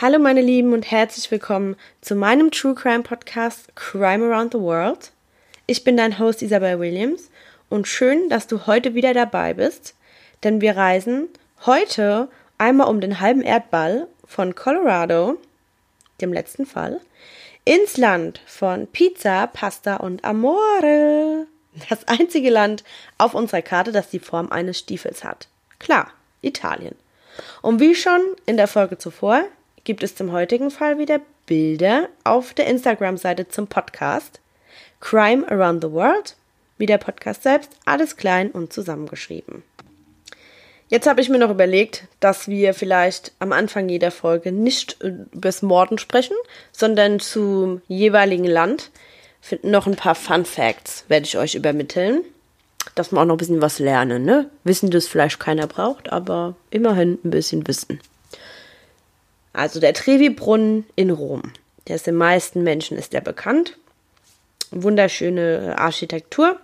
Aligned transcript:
Hallo 0.00 0.20
meine 0.20 0.42
Lieben 0.42 0.74
und 0.74 0.88
herzlich 0.88 1.28
willkommen 1.32 1.74
zu 2.02 2.14
meinem 2.14 2.52
True 2.52 2.76
Crime 2.76 3.02
Podcast 3.02 3.74
Crime 3.74 4.26
Around 4.26 4.52
the 4.52 4.60
World. 4.60 5.10
Ich 5.66 5.82
bin 5.82 5.96
dein 5.96 6.20
Host 6.20 6.40
Isabel 6.40 6.78
Williams 6.78 7.30
und 7.68 7.88
schön, 7.88 8.28
dass 8.28 8.46
du 8.46 8.68
heute 8.68 8.94
wieder 8.94 9.12
dabei 9.12 9.54
bist, 9.54 9.96
denn 10.44 10.60
wir 10.60 10.76
reisen 10.76 11.26
heute 11.66 12.28
einmal 12.58 12.86
um 12.86 13.00
den 13.00 13.18
halben 13.18 13.42
Erdball 13.42 14.06
von 14.24 14.54
Colorado, 14.54 15.36
dem 16.20 16.32
letzten 16.32 16.64
Fall, 16.64 17.00
ins 17.64 17.96
Land 17.96 18.40
von 18.46 18.86
Pizza, 18.86 19.48
Pasta 19.48 19.96
und 19.96 20.24
Amore. 20.24 21.48
Das 21.88 22.06
einzige 22.06 22.50
Land 22.50 22.84
auf 23.18 23.34
unserer 23.34 23.62
Karte, 23.62 23.90
das 23.90 24.10
die 24.10 24.20
Form 24.20 24.52
eines 24.52 24.78
Stiefels 24.78 25.24
hat. 25.24 25.48
Klar, 25.80 26.12
Italien. 26.40 26.94
Und 27.62 27.80
wie 27.80 27.96
schon 27.96 28.20
in 28.46 28.56
der 28.56 28.68
Folge 28.68 28.96
zuvor 28.96 29.44
gibt 29.88 30.02
es 30.02 30.14
zum 30.14 30.32
heutigen 30.32 30.70
Fall 30.70 30.98
wieder 30.98 31.18
Bilder 31.46 32.10
auf 32.22 32.52
der 32.52 32.66
Instagram-Seite 32.66 33.48
zum 33.48 33.68
Podcast 33.68 34.38
Crime 35.00 35.50
Around 35.50 35.82
the 35.82 35.90
World, 35.90 36.36
wie 36.76 36.84
der 36.84 36.98
Podcast 36.98 37.42
selbst, 37.42 37.70
alles 37.86 38.18
klein 38.18 38.50
und 38.50 38.70
zusammengeschrieben. 38.70 39.62
Jetzt 40.88 41.06
habe 41.06 41.22
ich 41.22 41.30
mir 41.30 41.38
noch 41.38 41.48
überlegt, 41.48 42.06
dass 42.20 42.48
wir 42.48 42.74
vielleicht 42.74 43.32
am 43.38 43.50
Anfang 43.52 43.88
jeder 43.88 44.10
Folge 44.10 44.52
nicht 44.52 45.02
übers 45.02 45.62
Morden 45.62 45.96
sprechen, 45.96 46.36
sondern 46.70 47.18
zum 47.18 47.80
jeweiligen 47.88 48.44
Land 48.44 48.90
noch 49.62 49.86
ein 49.86 49.96
paar 49.96 50.14
Fun 50.14 50.44
Facts 50.44 51.06
werde 51.08 51.24
ich 51.24 51.38
euch 51.38 51.54
übermitteln, 51.54 52.24
dass 52.94 53.10
wir 53.10 53.22
auch 53.22 53.24
noch 53.24 53.36
ein 53.36 53.38
bisschen 53.38 53.62
was 53.62 53.78
lernen. 53.78 54.26
Ne? 54.26 54.50
Wissen, 54.64 54.90
das 54.90 55.08
vielleicht 55.08 55.40
keiner 55.40 55.66
braucht, 55.66 56.12
aber 56.12 56.56
immerhin 56.68 57.18
ein 57.24 57.30
bisschen 57.30 57.66
Wissen. 57.66 58.00
Also 59.58 59.80
der 59.80 59.92
Trevi-Brunnen 59.92 60.86
in 60.94 61.10
Rom. 61.10 61.42
Der 61.88 61.96
ist 61.96 62.06
den 62.06 62.14
meisten 62.14 62.62
Menschen 62.62 62.96
ist 62.96 63.12
der 63.12 63.20
bekannt. 63.20 63.76
Wunderschöne 64.70 65.74
Architektur. 65.76 66.60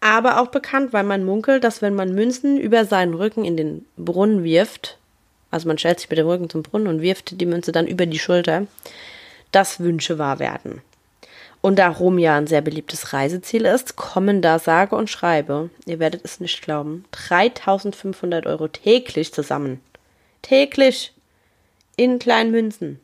Aber 0.00 0.40
auch 0.40 0.48
bekannt, 0.48 0.92
weil 0.92 1.04
man 1.04 1.22
munkelt, 1.22 1.62
dass 1.62 1.82
wenn 1.82 1.94
man 1.94 2.16
Münzen 2.16 2.58
über 2.58 2.84
seinen 2.84 3.14
Rücken 3.14 3.44
in 3.44 3.56
den 3.56 3.86
Brunnen 3.96 4.42
wirft, 4.42 4.98
also 5.52 5.68
man 5.68 5.78
stellt 5.78 6.00
sich 6.00 6.10
mit 6.10 6.18
dem 6.18 6.26
Rücken 6.26 6.50
zum 6.50 6.64
Brunnen 6.64 6.88
und 6.88 7.00
wirft 7.00 7.40
die 7.40 7.46
Münze 7.46 7.70
dann 7.70 7.86
über 7.86 8.06
die 8.06 8.18
Schulter, 8.18 8.66
dass 9.52 9.78
Wünsche 9.78 10.18
wahr 10.18 10.40
werden. 10.40 10.82
Und 11.60 11.78
da 11.78 11.90
Rom 11.90 12.18
ja 12.18 12.36
ein 12.36 12.48
sehr 12.48 12.62
beliebtes 12.62 13.12
Reiseziel 13.12 13.66
ist, 13.66 13.94
kommen 13.94 14.42
da 14.42 14.58
sage 14.58 14.96
und 14.96 15.08
schreibe, 15.08 15.70
ihr 15.86 16.00
werdet 16.00 16.24
es 16.24 16.40
nicht 16.40 16.60
glauben, 16.60 17.04
3500 17.12 18.46
Euro 18.46 18.66
täglich 18.66 19.32
zusammen 19.32 19.80
täglich 20.42 21.12
in 22.00 22.18
kleinen 22.18 22.50
Münzen. 22.50 22.98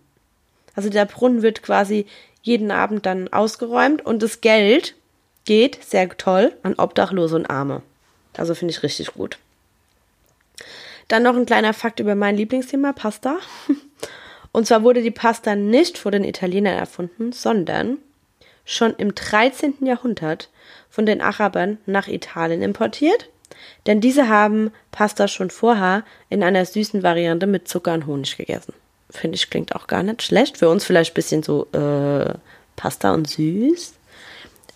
Also 0.74 0.88
der 0.88 1.04
Brunnen 1.04 1.42
wird 1.42 1.62
quasi 1.62 2.06
jeden 2.40 2.70
Abend 2.70 3.04
dann 3.04 3.28
ausgeräumt 3.28 4.06
und 4.06 4.22
das 4.22 4.40
Geld 4.40 4.94
geht, 5.44 5.84
sehr 5.84 6.08
toll, 6.16 6.54
an 6.62 6.76
Obdachlose 6.78 7.36
und 7.36 7.44
Arme. 7.44 7.82
Also 8.38 8.54
finde 8.54 8.72
ich 8.72 8.82
richtig 8.82 9.12
gut. 9.12 9.36
Dann 11.08 11.24
noch 11.24 11.36
ein 11.36 11.44
kleiner 11.44 11.74
Fakt 11.74 12.00
über 12.00 12.14
mein 12.14 12.38
Lieblingsthema, 12.38 12.94
Pasta. 12.94 13.36
Und 14.52 14.66
zwar 14.66 14.82
wurde 14.82 15.02
die 15.02 15.10
Pasta 15.10 15.54
nicht 15.54 15.98
vor 15.98 16.10
den 16.10 16.24
Italienern 16.24 16.78
erfunden, 16.78 17.32
sondern 17.32 17.98
schon 18.64 18.94
im 18.96 19.14
13. 19.14 19.74
Jahrhundert 19.82 20.48
von 20.88 21.04
den 21.04 21.20
Arabern 21.20 21.76
nach 21.84 22.08
Italien 22.08 22.62
importiert 22.62 23.28
denn 23.86 24.00
diese 24.00 24.28
haben 24.28 24.72
Pasta 24.90 25.28
schon 25.28 25.50
vorher 25.50 26.04
in 26.28 26.42
einer 26.42 26.64
süßen 26.64 27.02
Variante 27.02 27.46
mit 27.46 27.68
Zucker 27.68 27.94
und 27.94 28.06
Honig 28.06 28.36
gegessen. 28.36 28.74
Finde 29.16 29.36
ich, 29.36 29.50
klingt 29.50 29.74
auch 29.74 29.86
gar 29.86 30.02
nicht 30.02 30.22
schlecht. 30.22 30.58
Für 30.58 30.68
uns 30.68 30.84
vielleicht 30.84 31.12
ein 31.12 31.14
bisschen 31.14 31.42
so 31.42 31.66
äh, 31.72 32.34
Pasta 32.76 33.12
und 33.14 33.28
süß. 33.28 33.94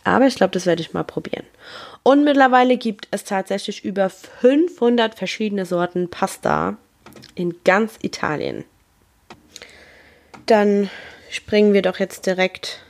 Aber 0.04 0.26
ich 0.26 0.34
glaube, 0.34 0.52
das 0.52 0.66
werde 0.66 0.82
ich 0.82 0.92
mal 0.92 1.04
probieren. 1.04 1.44
Und 2.02 2.24
mittlerweile 2.24 2.78
gibt 2.78 3.08
es 3.10 3.24
tatsächlich 3.24 3.84
über 3.84 4.08
500 4.08 5.14
verschiedene 5.14 5.66
Sorten 5.66 6.08
Pasta 6.08 6.76
in 7.34 7.54
ganz 7.64 7.98
Italien. 8.02 8.64
Dann 10.46 10.88
springen 11.28 11.74
wir 11.74 11.82
doch 11.82 11.98
jetzt 11.98 12.26
direkt 12.26 12.80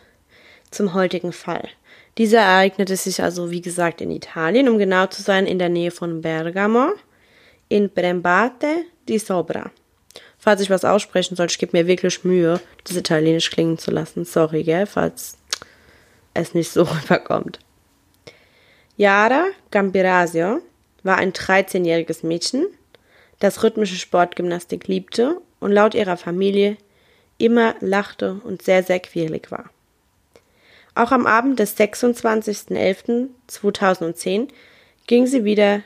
zum 0.71 0.94
heutigen 0.94 1.32
Fall. 1.32 1.69
Dieser 2.19 2.41
ereignete 2.41 2.97
sich 2.97 3.22
also, 3.22 3.50
wie 3.50 3.61
gesagt, 3.61 4.00
in 4.00 4.11
Italien, 4.11 4.69
um 4.69 4.78
genau 4.78 5.06
zu 5.06 5.22
sein, 5.22 5.47
in 5.47 5.59
der 5.59 5.69
Nähe 5.69 5.91
von 5.91 6.21
Bergamo, 6.21 6.93
in 7.69 7.91
Brembate 7.91 8.84
di 9.09 9.19
Sobra. 9.19 9.71
Falls 10.43 10.62
ich 10.62 10.71
was 10.71 10.87
aussprechen 10.87 11.37
soll, 11.37 11.47
ich 11.47 11.59
gebe 11.59 11.77
mir 11.77 11.87
wirklich 11.87 12.25
Mühe, 12.25 12.62
das 12.84 12.97
Italienisch 12.97 13.51
klingen 13.51 13.77
zu 13.77 13.91
lassen. 13.91 14.25
Sorry, 14.25 14.65
gell, 14.65 14.87
falls 14.87 15.37
es 16.33 16.55
nicht 16.55 16.73
so 16.73 16.83
rüberkommt. 16.84 17.59
Yara 18.97 19.49
Gambirasio 19.71 20.62
war 21.03 21.19
ein 21.19 21.34
13-jähriges 21.34 22.25
Mädchen, 22.27 22.67
das 23.39 23.62
rhythmische 23.62 23.97
Sportgymnastik 23.97 24.89
liebte 24.89 25.43
und 25.61 25.73
laut 25.73 25.95
ihrer 25.95 26.17
Familie 26.17 26.79
immer 27.37 27.75
lachte 27.81 28.41
und 28.43 28.62
sehr, 28.62 28.83
sehr 28.83 29.00
quirlig 29.00 29.50
war. 29.50 29.69
Auch 30.95 31.12
am 31.12 31.27
Abend 31.27 31.59
des 31.59 31.77
26.11.2010 31.77 34.49
ging 35.06 35.27
sie 35.27 35.45
wieder 35.45 35.83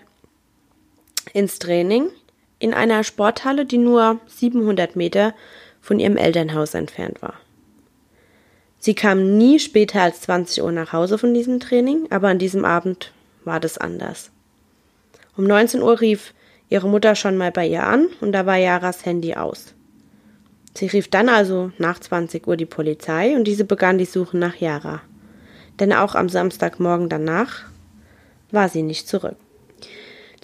ins 1.32 1.58
Training 1.58 2.10
in 2.58 2.74
einer 2.74 3.04
Sporthalle, 3.04 3.66
die 3.66 3.78
nur 3.78 4.18
700 4.26 4.96
Meter 4.96 5.34
von 5.80 6.00
ihrem 6.00 6.16
Elternhaus 6.16 6.74
entfernt 6.74 7.20
war. 7.22 7.34
Sie 8.78 8.94
kam 8.94 9.38
nie 9.38 9.58
später 9.58 10.02
als 10.02 10.20
20 10.22 10.62
Uhr 10.62 10.72
nach 10.72 10.92
Hause 10.92 11.16
von 11.18 11.32
diesem 11.32 11.60
Training, 11.60 12.06
aber 12.10 12.28
an 12.28 12.38
diesem 12.38 12.64
Abend 12.64 13.12
war 13.44 13.60
das 13.60 13.78
anders. 13.78 14.30
Um 15.36 15.44
19 15.44 15.82
Uhr 15.82 16.00
rief 16.00 16.34
ihre 16.68 16.88
Mutter 16.88 17.14
schon 17.14 17.36
mal 17.36 17.50
bei 17.50 17.66
ihr 17.66 17.84
an 17.84 18.08
und 18.20 18.32
da 18.32 18.46
war 18.46 18.56
Jaras 18.56 19.04
Handy 19.04 19.34
aus. 19.34 19.74
Sie 20.76 20.86
rief 20.86 21.08
dann 21.08 21.28
also 21.28 21.70
nach 21.78 22.00
20 22.00 22.46
Uhr 22.46 22.56
die 22.56 22.66
Polizei 22.66 23.36
und 23.36 23.44
diese 23.44 23.64
begann 23.64 23.96
die 23.96 24.04
Suche 24.04 24.36
nach 24.36 24.56
Yara. 24.56 25.02
Denn 25.78 25.92
auch 25.92 26.14
am 26.14 26.28
Samstagmorgen 26.28 27.08
danach 27.08 27.62
war 28.50 28.68
sie 28.68 28.82
nicht 28.82 29.08
zurück. 29.08 29.36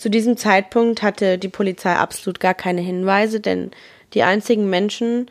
Zu 0.00 0.08
diesem 0.08 0.38
Zeitpunkt 0.38 1.02
hatte 1.02 1.36
die 1.36 1.50
Polizei 1.50 1.92
absolut 1.92 2.40
gar 2.40 2.54
keine 2.54 2.80
Hinweise, 2.80 3.38
denn 3.38 3.70
die 4.14 4.22
einzigen 4.22 4.70
Menschen, 4.70 5.30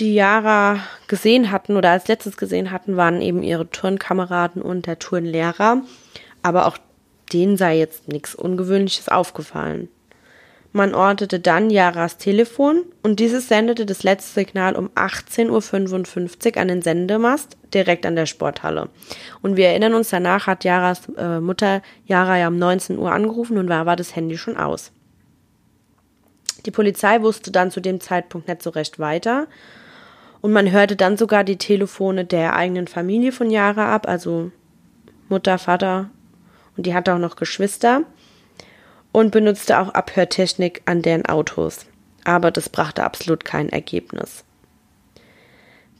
die 0.00 0.14
Yara 0.14 0.80
gesehen 1.08 1.50
hatten 1.50 1.76
oder 1.76 1.90
als 1.90 2.08
letztes 2.08 2.38
gesehen 2.38 2.70
hatten, 2.70 2.96
waren 2.96 3.20
eben 3.20 3.42
ihre 3.42 3.68
Turnkameraden 3.68 4.62
und 4.62 4.86
der 4.86 4.98
Turnlehrer. 4.98 5.82
Aber 6.42 6.68
auch 6.68 6.78
denen 7.34 7.58
sei 7.58 7.76
jetzt 7.76 8.08
nichts 8.08 8.34
Ungewöhnliches 8.34 9.10
aufgefallen. 9.10 9.90
Man 10.72 10.94
ortete 10.94 11.40
dann 11.40 11.70
Yaras 11.70 12.18
Telefon 12.18 12.84
und 13.02 13.18
dieses 13.18 13.48
sendete 13.48 13.86
das 13.86 14.02
letzte 14.02 14.40
Signal 14.40 14.76
um 14.76 14.90
18.55 14.90 16.54
Uhr 16.54 16.60
an 16.60 16.68
den 16.68 16.82
Sendemast 16.82 17.56
direkt 17.72 18.04
an 18.04 18.16
der 18.16 18.26
Sporthalle. 18.26 18.88
Und 19.42 19.56
wir 19.56 19.68
erinnern 19.68 19.94
uns, 19.94 20.10
danach 20.10 20.46
hat 20.46 20.64
Yaras 20.64 21.08
äh, 21.16 21.40
Mutter 21.40 21.82
Yara 22.04 22.38
ja 22.38 22.48
um 22.48 22.58
19 22.58 22.98
Uhr 22.98 23.12
angerufen 23.12 23.58
und 23.58 23.68
war, 23.68 23.86
war 23.86 23.96
das 23.96 24.14
Handy 24.14 24.36
schon 24.36 24.56
aus. 24.56 24.92
Die 26.66 26.70
Polizei 26.70 27.22
wusste 27.22 27.50
dann 27.50 27.70
zu 27.70 27.80
dem 27.80 28.00
Zeitpunkt 28.00 28.48
nicht 28.48 28.62
so 28.62 28.70
recht 28.70 28.98
weiter. 28.98 29.46
Und 30.40 30.52
man 30.52 30.70
hörte 30.70 30.96
dann 30.96 31.16
sogar 31.16 31.44
die 31.44 31.56
Telefone 31.56 32.24
der 32.24 32.54
eigenen 32.54 32.86
Familie 32.86 33.32
von 33.32 33.50
Yara 33.50 33.94
ab, 33.94 34.06
also 34.06 34.50
Mutter, 35.28 35.58
Vater 35.58 36.10
und 36.76 36.86
die 36.86 36.94
hatte 36.94 37.14
auch 37.14 37.18
noch 37.18 37.36
Geschwister 37.36 38.02
und 39.16 39.30
benutzte 39.30 39.78
auch 39.78 39.94
Abhörtechnik 39.94 40.82
an 40.84 41.00
deren 41.00 41.24
Autos. 41.24 41.86
Aber 42.24 42.50
das 42.50 42.68
brachte 42.68 43.02
absolut 43.02 43.46
kein 43.46 43.70
Ergebnis. 43.70 44.44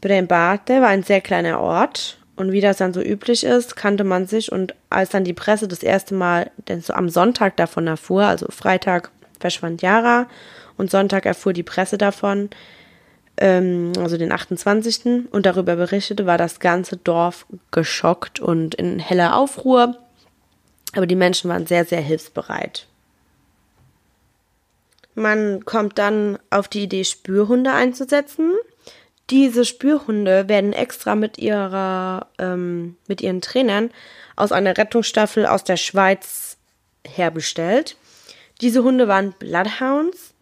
Brembate 0.01 0.81
war 0.81 0.89
ein 0.89 1.01
sehr 1.01 1.21
kleiner 1.21 1.59
Ort 1.59 2.19
und 2.35 2.51
wie 2.51 2.61
das 2.61 2.77
dann 2.77 2.93
so 2.93 3.01
üblich 3.01 3.43
ist, 3.43 3.75
kannte 3.75 4.03
man 4.03 4.27
sich 4.27 4.51
und 4.51 4.75
als 4.91 5.09
dann 5.09 5.23
die 5.23 5.33
Presse 5.33 5.67
das 5.67 5.81
erste 5.81 6.13
Mal 6.13 6.51
denn 6.67 6.81
so 6.81 6.93
am 6.93 7.09
Sonntag 7.09 7.57
davon 7.57 7.87
erfuhr, 7.87 8.25
also 8.25 8.45
Freitag 8.51 9.09
verschwand 9.39 9.81
Yara 9.81 10.27
und 10.77 10.91
Sonntag 10.91 11.25
erfuhr 11.25 11.53
die 11.53 11.63
Presse 11.63 11.97
davon, 11.97 12.51
ähm, 13.37 13.93
also 13.97 14.17
den 14.19 14.31
28. 14.31 15.27
und 15.31 15.47
darüber 15.47 15.75
berichtete, 15.75 16.27
war 16.27 16.37
das 16.37 16.59
ganze 16.59 16.97
Dorf 16.97 17.47
geschockt 17.71 18.39
und 18.39 18.75
in 18.75 18.99
heller 18.99 19.35
Aufruhr. 19.35 19.97
Aber 20.93 21.07
die 21.07 21.15
Menschen 21.15 21.49
waren 21.49 21.65
sehr, 21.65 21.83
sehr 21.83 22.01
hilfsbereit. 22.01 22.86
Man 25.17 25.65
kommt 25.65 25.97
dann 25.97 26.37
auf 26.51 26.67
die 26.67 26.83
Idee, 26.83 27.03
Spürhunde 27.03 27.71
einzusetzen. 27.71 28.53
Diese 29.31 29.65
Spürhunde 29.65 30.47
werden 30.47 30.73
extra 30.73 31.15
mit 31.15 31.39
ihrer, 31.39 32.27
ähm, 32.37 32.97
mit 33.07 33.21
ihren 33.21 33.41
Trainern 33.41 33.89
aus 34.35 34.51
einer 34.51 34.77
Rettungsstaffel 34.77 35.47
aus 35.47 35.63
der 35.63 35.77
Schweiz 35.77 36.57
herbestellt. 37.03 37.97
Diese 38.61 38.83
Hunde 38.83 39.07
waren 39.07 39.33
Bloodhounds 39.39 40.35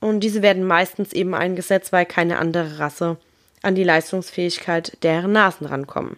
und 0.00 0.18
diese 0.18 0.42
werden 0.42 0.66
meistens 0.66 1.12
eben 1.12 1.32
eingesetzt, 1.32 1.92
weil 1.92 2.04
keine 2.04 2.40
andere 2.40 2.80
Rasse 2.80 3.16
an 3.62 3.76
die 3.76 3.84
Leistungsfähigkeit 3.84 4.98
deren 5.04 5.30
Nasen 5.30 5.68
rankommen. 5.68 6.16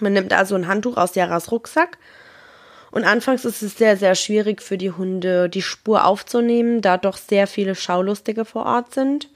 Man 0.00 0.14
nimmt 0.14 0.32
also 0.32 0.56
ein 0.56 0.66
Handtuch 0.66 0.96
aus 0.96 1.14
Jaras 1.14 1.52
Rucksack 1.52 1.96
und 2.90 3.04
anfangs 3.04 3.44
ist 3.44 3.62
es 3.62 3.76
sehr, 3.76 3.96
sehr 3.96 4.14
schwierig 4.14 4.62
für 4.62 4.76
die 4.76 4.90
Hunde, 4.90 5.48
die 5.48 5.62
Spur 5.62 6.04
aufzunehmen, 6.04 6.80
da 6.80 6.96
doch 6.96 7.16
sehr 7.16 7.46
viele 7.46 7.74
Schaulustige 7.74 8.44
vor 8.44 8.66
Ort 8.66 8.94
sind 8.94 9.28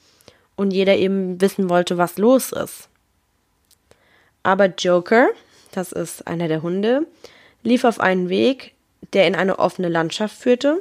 und 0.56 0.73
jeder 0.73 0.97
eben 0.97 1.41
wissen 1.41 1.69
wollte, 1.69 1.97
was 1.97 2.19
los 2.19 2.53
ist. 2.53 2.89
Aber 4.43 4.67
Joker, 4.67 5.29
das 5.73 5.93
ist 5.93 6.27
einer 6.27 6.49
der 6.49 6.62
Hunde, 6.62 7.06
lief 7.62 7.85
auf 7.85 8.01
einen 8.01 8.29
Weg, 8.29 8.75
der 9.12 9.27
in 9.27 9.35
eine 9.35 9.59
offene 9.59 9.89
Landschaft 9.89 10.37
führte, 10.37 10.81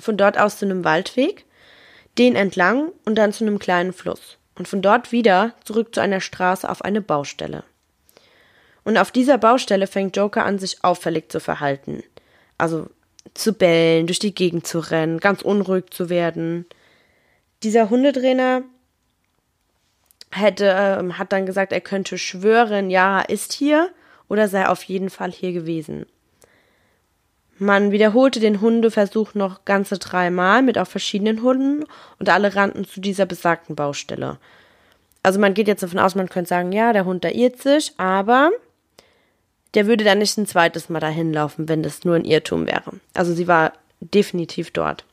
von 0.00 0.16
dort 0.16 0.38
aus 0.38 0.58
zu 0.58 0.64
einem 0.64 0.84
Waldweg, 0.84 1.44
den 2.18 2.36
entlang 2.36 2.92
und 3.04 3.16
dann 3.16 3.32
zu 3.32 3.44
einem 3.44 3.58
kleinen 3.58 3.92
Fluss 3.92 4.38
und 4.56 4.68
von 4.68 4.82
dort 4.82 5.12
wieder 5.12 5.54
zurück 5.64 5.94
zu 5.94 6.00
einer 6.00 6.20
Straße 6.20 6.68
auf 6.68 6.82
eine 6.82 7.00
Baustelle. 7.00 7.64
Und 8.84 8.98
auf 8.98 9.10
dieser 9.10 9.38
Baustelle 9.38 9.86
fängt 9.86 10.16
Joker 10.16 10.44
an, 10.44 10.58
sich 10.58 10.82
auffällig 10.82 11.30
zu 11.30 11.40
verhalten. 11.40 12.02
Also 12.58 12.88
zu 13.34 13.52
bellen, 13.52 14.06
durch 14.06 14.18
die 14.18 14.34
Gegend 14.34 14.66
zu 14.66 14.80
rennen, 14.80 15.18
ganz 15.18 15.42
unruhig 15.42 15.90
zu 15.90 16.08
werden. 16.08 16.66
Dieser 17.62 17.90
Hundetrainer 17.90 18.62
hätte, 20.30 20.66
äh, 20.66 21.12
hat 21.12 21.32
dann 21.32 21.46
gesagt, 21.46 21.72
er 21.72 21.80
könnte 21.80 22.18
schwören, 22.18 22.90
ja, 22.90 23.20
ist 23.20 23.52
hier 23.52 23.90
oder 24.28 24.48
sei 24.48 24.66
auf 24.66 24.82
jeden 24.84 25.10
Fall 25.10 25.30
hier 25.30 25.52
gewesen. 25.52 26.06
Man 27.58 27.92
wiederholte 27.92 28.40
den 28.40 28.60
Hundeversuch 28.60 29.34
noch 29.34 29.64
ganze 29.64 29.98
dreimal 29.98 30.62
mit 30.62 30.78
auch 30.78 30.88
verschiedenen 30.88 31.42
Hunden 31.42 31.84
und 32.18 32.28
alle 32.28 32.56
rannten 32.56 32.84
zu 32.84 33.00
dieser 33.00 33.26
besagten 33.26 33.76
Baustelle. 33.76 34.38
Also 35.22 35.38
man 35.38 35.54
geht 35.54 35.68
jetzt 35.68 35.82
davon 35.82 36.00
aus, 36.00 36.16
man 36.16 36.28
könnte 36.28 36.48
sagen, 36.48 36.72
ja, 36.72 36.92
der 36.92 37.04
Hund 37.04 37.22
da 37.22 37.28
irrt 37.28 37.62
sich, 37.62 37.92
aber 37.98 38.50
der 39.74 39.86
würde 39.86 40.04
dann 40.04 40.18
nicht 40.18 40.36
ein 40.38 40.46
zweites 40.46 40.88
Mal 40.88 41.00
dahin 41.00 41.32
laufen, 41.32 41.68
wenn 41.68 41.82
das 41.82 42.04
nur 42.04 42.16
ein 42.16 42.24
Irrtum 42.24 42.66
wäre. 42.66 42.92
Also 43.14 43.32
sie 43.32 43.48
war 43.48 43.72
definitiv 44.00 44.70
dort. 44.70 45.04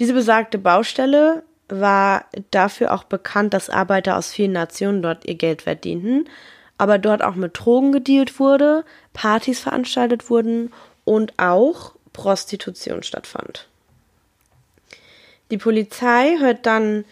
Diese 0.00 0.14
besagte 0.14 0.58
Baustelle 0.58 1.44
war 1.68 2.24
dafür 2.50 2.92
auch 2.92 3.04
bekannt, 3.04 3.54
dass 3.54 3.70
Arbeiter 3.70 4.16
aus 4.16 4.32
vielen 4.32 4.52
Nationen 4.52 5.02
dort 5.02 5.26
ihr 5.26 5.36
Geld 5.36 5.62
verdienten, 5.62 6.28
aber 6.76 6.98
dort 6.98 7.22
auch 7.22 7.34
mit 7.34 7.58
Drogen 7.58 7.92
gedealt 7.92 8.40
wurde, 8.40 8.84
Partys 9.12 9.60
veranstaltet 9.60 10.28
wurden 10.28 10.72
und 11.04 11.38
auch 11.38 11.92
Prostitution 12.12 13.02
stattfand. 13.02 13.68
Die 15.50 15.58
Polizei 15.58 16.36
hört 16.38 16.66
dann 16.66 17.04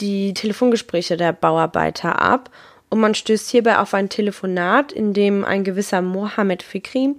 die 0.00 0.34
Telefongespräche 0.34 1.16
der 1.16 1.32
Bauarbeiter 1.32 2.20
ab 2.20 2.50
und 2.90 3.00
man 3.00 3.14
stößt 3.14 3.48
hierbei 3.48 3.78
auf 3.78 3.94
ein 3.94 4.08
Telefonat, 4.08 4.92
in 4.92 5.14
dem 5.14 5.44
ein 5.44 5.64
gewisser 5.64 6.02
Mohammed 6.02 6.62
Fikri 6.62 7.14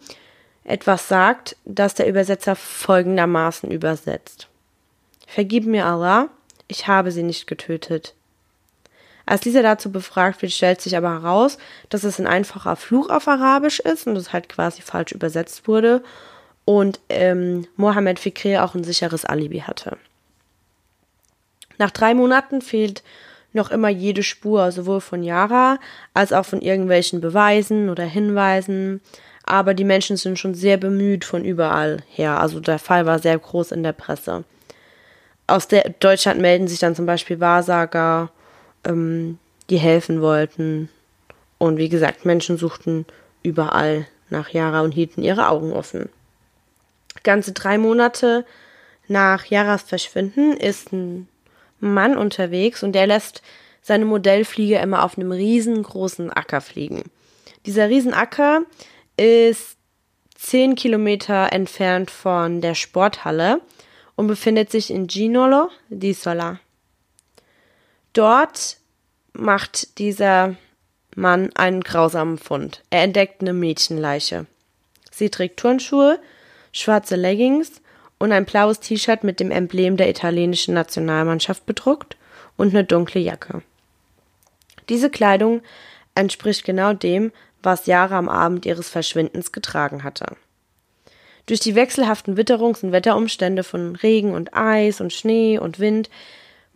etwas 0.63 1.07
sagt, 1.07 1.55
das 1.65 1.95
der 1.95 2.07
Übersetzer 2.07 2.55
folgendermaßen 2.55 3.71
übersetzt. 3.71 4.47
Vergib 5.25 5.65
mir 5.65 5.85
Allah, 5.85 6.27
ich 6.67 6.87
habe 6.87 7.11
sie 7.11 7.23
nicht 7.23 7.47
getötet. 7.47 8.13
Als 9.25 9.41
dieser 9.41 9.63
dazu 9.63 9.91
befragt 9.91 10.41
wird, 10.41 10.51
stellt 10.51 10.81
sich 10.81 10.95
aber 10.97 11.11
heraus, 11.11 11.57
dass 11.89 12.03
es 12.03 12.19
ein 12.19 12.27
einfacher 12.27 12.75
Fluch 12.75 13.09
auf 13.09 13.27
Arabisch 13.27 13.79
ist 13.79 14.07
und 14.07 14.15
es 14.17 14.33
halt 14.33 14.49
quasi 14.49 14.81
falsch 14.81 15.13
übersetzt 15.13 15.67
wurde 15.67 16.03
und 16.65 16.99
ähm, 17.09 17.67
Mohammed 17.75 18.19
Fikri 18.19 18.57
auch 18.57 18.75
ein 18.75 18.83
sicheres 18.83 19.25
Alibi 19.25 19.59
hatte. 19.59 19.97
Nach 21.77 21.91
drei 21.91 22.13
Monaten 22.13 22.61
fehlt 22.61 23.03
noch 23.53 23.71
immer 23.71 23.89
jede 23.89 24.23
Spur, 24.23 24.71
sowohl 24.71 25.01
von 25.01 25.23
Yara 25.23 25.79
als 26.13 26.33
auch 26.33 26.45
von 26.45 26.61
irgendwelchen 26.61 27.21
Beweisen 27.21 27.89
oder 27.89 28.03
Hinweisen. 28.03 29.01
Aber 29.43 29.73
die 29.73 29.83
Menschen 29.83 30.17
sind 30.17 30.39
schon 30.39 30.53
sehr 30.53 30.77
bemüht 30.77 31.25
von 31.25 31.43
überall 31.43 31.97
her. 32.09 32.39
Also 32.39 32.59
der 32.59 32.79
Fall 32.79 33.05
war 33.05 33.19
sehr 33.19 33.37
groß 33.37 33.71
in 33.71 33.83
der 33.83 33.93
Presse. 33.93 34.43
Aus 35.47 35.67
der 35.67 35.89
Deutschland 35.99 36.39
melden 36.39 36.67
sich 36.67 36.79
dann 36.79 36.95
zum 36.95 37.05
Beispiel 37.05 37.39
Wahrsager, 37.39 38.29
ähm, 38.85 39.37
die 39.69 39.77
helfen 39.77 40.21
wollten. 40.21 40.89
Und 41.57 41.77
wie 41.77 41.89
gesagt, 41.89 42.25
Menschen 42.25 42.57
suchten 42.57 43.05
überall 43.43 44.07
nach 44.29 44.49
Yara 44.49 44.81
und 44.81 44.93
hielten 44.93 45.23
ihre 45.23 45.49
Augen 45.49 45.73
offen. 45.73 46.09
Ganze 47.23 47.51
drei 47.51 47.77
Monate 47.77 48.45
nach 49.07 49.45
Yaras 49.45 49.83
Verschwinden 49.83 50.53
ist 50.53 50.93
ein 50.93 51.27
Mann 51.81 52.17
unterwegs 52.17 52.83
und 52.83 52.93
der 52.93 53.07
lässt 53.07 53.41
seine 53.81 54.05
Modellfliege 54.05 54.77
immer 54.77 55.03
auf 55.03 55.17
einem 55.17 55.31
riesengroßen 55.31 56.31
Acker 56.31 56.61
fliegen. 56.61 57.03
Dieser 57.65 57.89
Riesenacker 57.89 58.61
ist 59.17 59.77
zehn 60.35 60.75
Kilometer 60.75 61.51
entfernt 61.51 62.09
von 62.09 62.61
der 62.61 62.75
Sporthalle 62.75 63.61
und 64.15 64.27
befindet 64.27 64.71
sich 64.71 64.91
in 64.91 65.07
Ginolo 65.07 65.69
di 65.89 66.13
Sola. 66.13 66.59
Dort 68.13 68.77
macht 69.33 69.97
dieser 69.99 70.55
Mann 71.15 71.49
einen 71.55 71.81
grausamen 71.81 72.37
Fund. 72.37 72.83
Er 72.89 73.03
entdeckt 73.03 73.41
eine 73.41 73.53
Mädchenleiche. 73.53 74.45
Sie 75.11 75.29
trägt 75.29 75.59
Turnschuhe, 75.59 76.19
schwarze 76.71 77.15
Leggings 77.15 77.80
und 78.21 78.31
ein 78.31 78.45
blaues 78.45 78.79
T-Shirt 78.79 79.23
mit 79.23 79.39
dem 79.39 79.49
Emblem 79.49 79.97
der 79.97 80.07
italienischen 80.07 80.75
Nationalmannschaft 80.75 81.65
bedruckt 81.65 82.17
und 82.55 82.69
eine 82.69 82.83
dunkle 82.83 83.19
Jacke. 83.19 83.63
Diese 84.89 85.09
Kleidung 85.09 85.61
entspricht 86.13 86.63
genau 86.63 86.93
dem, 86.93 87.31
was 87.63 87.87
Jara 87.87 88.19
am 88.19 88.29
Abend 88.29 88.67
ihres 88.67 88.89
Verschwindens 88.89 89.51
getragen 89.51 90.03
hatte. 90.03 90.35
Durch 91.47 91.61
die 91.61 91.73
wechselhaften 91.73 92.37
Witterungs- 92.37 92.83
und 92.83 92.91
Wetterumstände 92.91 93.63
von 93.63 93.95
Regen 93.95 94.35
und 94.35 94.53
Eis 94.53 95.01
und 95.01 95.11
Schnee 95.11 95.57
und 95.57 95.79
Wind 95.79 96.11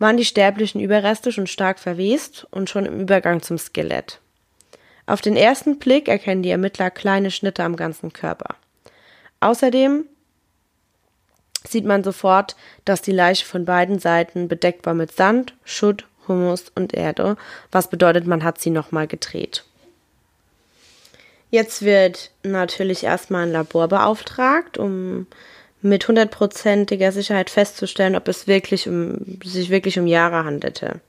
waren 0.00 0.16
die 0.16 0.24
sterblichen 0.24 0.80
Überreste 0.80 1.30
schon 1.30 1.46
stark 1.46 1.78
verwest 1.78 2.46
und 2.50 2.68
schon 2.68 2.86
im 2.86 3.00
Übergang 3.00 3.40
zum 3.40 3.56
Skelett. 3.56 4.20
Auf 5.06 5.20
den 5.20 5.36
ersten 5.36 5.78
Blick 5.78 6.08
erkennen 6.08 6.42
die 6.42 6.50
Ermittler 6.50 6.90
kleine 6.90 7.30
Schnitte 7.30 7.62
am 7.62 7.76
ganzen 7.76 8.12
Körper. 8.12 8.56
Außerdem 9.38 10.06
sieht 11.68 11.84
man 11.84 12.04
sofort, 12.04 12.56
dass 12.84 13.02
die 13.02 13.12
Leiche 13.12 13.44
von 13.44 13.64
beiden 13.64 13.98
Seiten 13.98 14.48
bedeckt 14.48 14.86
war 14.86 14.94
mit 14.94 15.12
Sand, 15.12 15.54
Schutt, 15.64 16.06
Humus 16.28 16.66
und 16.74 16.94
Erde, 16.94 17.36
was 17.70 17.88
bedeutet, 17.88 18.26
man 18.26 18.44
hat 18.44 18.60
sie 18.60 18.70
nochmal 18.70 19.06
gedreht. 19.06 19.64
Jetzt 21.50 21.82
wird 21.82 22.30
natürlich 22.42 23.04
erstmal 23.04 23.44
ein 23.44 23.52
Labor 23.52 23.88
beauftragt, 23.88 24.78
um 24.78 25.26
mit 25.80 26.08
hundertprozentiger 26.08 27.12
Sicherheit 27.12 27.50
festzustellen, 27.50 28.16
ob 28.16 28.26
es 28.28 28.46
wirklich 28.46 28.88
um, 28.88 29.38
sich 29.44 29.70
wirklich 29.70 29.98
um 29.98 30.06
Jahre 30.06 30.44
handelte. 30.44 31.00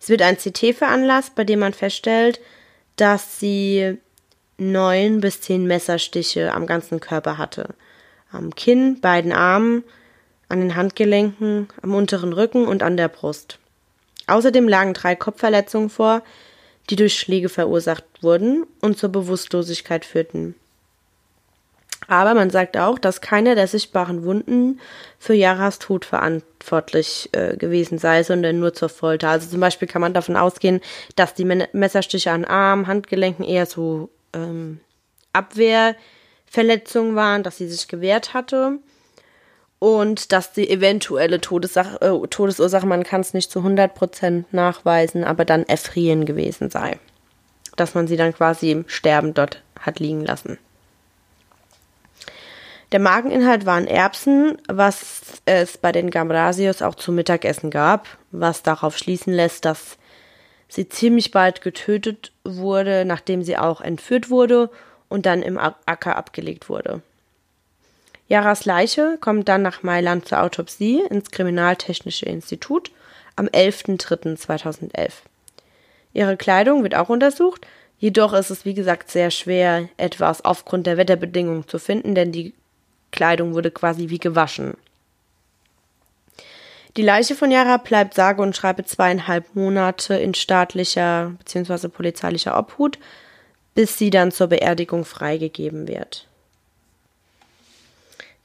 Es 0.00 0.08
wird 0.08 0.22
ein 0.22 0.36
CT 0.36 0.74
veranlasst, 0.74 1.34
bei 1.34 1.44
dem 1.44 1.60
man 1.60 1.72
feststellt, 1.72 2.40
dass 2.96 3.38
sie 3.38 3.98
neun 4.58 5.20
bis 5.20 5.40
zehn 5.40 5.66
Messerstiche 5.66 6.52
am 6.52 6.66
ganzen 6.66 7.00
Körper 7.00 7.38
hatte 7.38 7.74
am 8.34 8.54
Kinn, 8.54 9.00
beiden 9.00 9.32
Armen, 9.32 9.84
an 10.48 10.60
den 10.60 10.76
Handgelenken, 10.76 11.68
am 11.82 11.94
unteren 11.94 12.32
Rücken 12.32 12.66
und 12.66 12.82
an 12.82 12.96
der 12.96 13.08
Brust. 13.08 13.58
Außerdem 14.26 14.68
lagen 14.68 14.94
drei 14.94 15.14
Kopfverletzungen 15.16 15.90
vor, 15.90 16.22
die 16.90 16.96
durch 16.96 17.18
Schläge 17.18 17.48
verursacht 17.48 18.04
wurden 18.20 18.66
und 18.80 18.98
zur 18.98 19.10
Bewusstlosigkeit 19.10 20.04
führten. 20.04 20.54
Aber 22.06 22.34
man 22.34 22.50
sagt 22.50 22.76
auch, 22.76 22.98
dass 22.98 23.22
keine 23.22 23.54
der 23.54 23.66
sichtbaren 23.66 24.24
Wunden 24.24 24.80
für 25.18 25.32
Yaras 25.32 25.78
Tod 25.78 26.04
verantwortlich 26.04 27.30
äh, 27.32 27.56
gewesen 27.56 27.98
sei, 27.98 28.22
sondern 28.22 28.60
nur 28.60 28.74
zur 28.74 28.90
Folter. 28.90 29.30
Also 29.30 29.48
zum 29.48 29.60
Beispiel 29.60 29.88
kann 29.88 30.02
man 30.02 30.12
davon 30.12 30.36
ausgehen, 30.36 30.80
dass 31.16 31.32
die 31.32 31.46
Messerstiche 31.46 32.30
an 32.30 32.44
Arm, 32.44 32.86
Handgelenken 32.86 33.44
eher 33.44 33.64
so 33.64 34.10
ähm, 34.34 34.80
Abwehr 35.32 35.96
Verletzungen 36.54 37.16
waren, 37.16 37.42
dass 37.42 37.58
sie 37.58 37.68
sich 37.68 37.88
gewehrt 37.88 38.32
hatte 38.32 38.78
und 39.80 40.30
dass 40.30 40.52
die 40.52 40.70
eventuelle 40.70 41.40
Todessach 41.40 42.00
äh, 42.00 42.28
Todesursache, 42.28 42.86
man 42.86 43.02
kann 43.02 43.22
es 43.22 43.34
nicht 43.34 43.50
zu 43.50 43.58
100% 43.58 44.44
nachweisen, 44.52 45.24
aber 45.24 45.44
dann 45.44 45.64
Erfrieren 45.64 46.26
gewesen 46.26 46.70
sei. 46.70 47.00
Dass 47.74 47.94
man 47.94 48.06
sie 48.06 48.16
dann 48.16 48.32
quasi 48.32 48.84
sterbend 48.86 49.36
dort 49.36 49.62
hat 49.80 49.98
liegen 49.98 50.24
lassen. 50.24 50.58
Der 52.92 53.00
Mageninhalt 53.00 53.66
waren 53.66 53.88
Erbsen, 53.88 54.56
was 54.68 55.22
es 55.46 55.76
bei 55.76 55.90
den 55.90 56.10
Gamrasios 56.10 56.82
auch 56.82 56.94
zum 56.94 57.16
Mittagessen 57.16 57.70
gab, 57.70 58.06
was 58.30 58.62
darauf 58.62 58.96
schließen 58.96 59.32
lässt, 59.32 59.64
dass 59.64 59.98
sie 60.68 60.88
ziemlich 60.88 61.32
bald 61.32 61.62
getötet 61.62 62.30
wurde, 62.44 63.04
nachdem 63.04 63.42
sie 63.42 63.58
auch 63.58 63.80
entführt 63.80 64.30
wurde 64.30 64.70
und 65.08 65.26
dann 65.26 65.42
im 65.42 65.58
Acker 65.58 66.16
abgelegt 66.16 66.68
wurde. 66.68 67.02
Yaras 68.28 68.64
Leiche 68.64 69.18
kommt 69.20 69.48
dann 69.48 69.62
nach 69.62 69.82
Mailand 69.82 70.26
zur 70.26 70.42
Autopsie 70.42 71.02
ins 71.10 71.30
Kriminaltechnische 71.30 72.26
Institut 72.26 72.90
am 73.36 73.46
11.03.2011. 73.46 75.12
Ihre 76.14 76.36
Kleidung 76.36 76.82
wird 76.82 76.94
auch 76.94 77.08
untersucht, 77.10 77.66
jedoch 77.98 78.32
ist 78.32 78.50
es 78.50 78.64
wie 78.64 78.74
gesagt 78.74 79.10
sehr 79.10 79.30
schwer, 79.30 79.88
etwas 79.96 80.44
aufgrund 80.44 80.86
der 80.86 80.96
Wetterbedingungen 80.96 81.68
zu 81.68 81.78
finden, 81.78 82.14
denn 82.14 82.32
die 82.32 82.54
Kleidung 83.10 83.54
wurde 83.54 83.70
quasi 83.70 84.08
wie 84.08 84.18
gewaschen. 84.18 84.74
Die 86.96 87.02
Leiche 87.02 87.34
von 87.34 87.50
Yara 87.50 87.78
bleibt 87.78 88.14
sage 88.14 88.40
und 88.40 88.56
schreibe 88.56 88.84
zweieinhalb 88.84 89.56
Monate 89.56 90.14
in 90.14 90.32
staatlicher 90.32 91.32
bzw. 91.40 91.88
polizeilicher 91.88 92.56
Obhut, 92.56 92.98
bis 93.74 93.98
sie 93.98 94.10
dann 94.10 94.30
zur 94.30 94.48
Beerdigung 94.48 95.04
freigegeben 95.04 95.88
wird. 95.88 96.26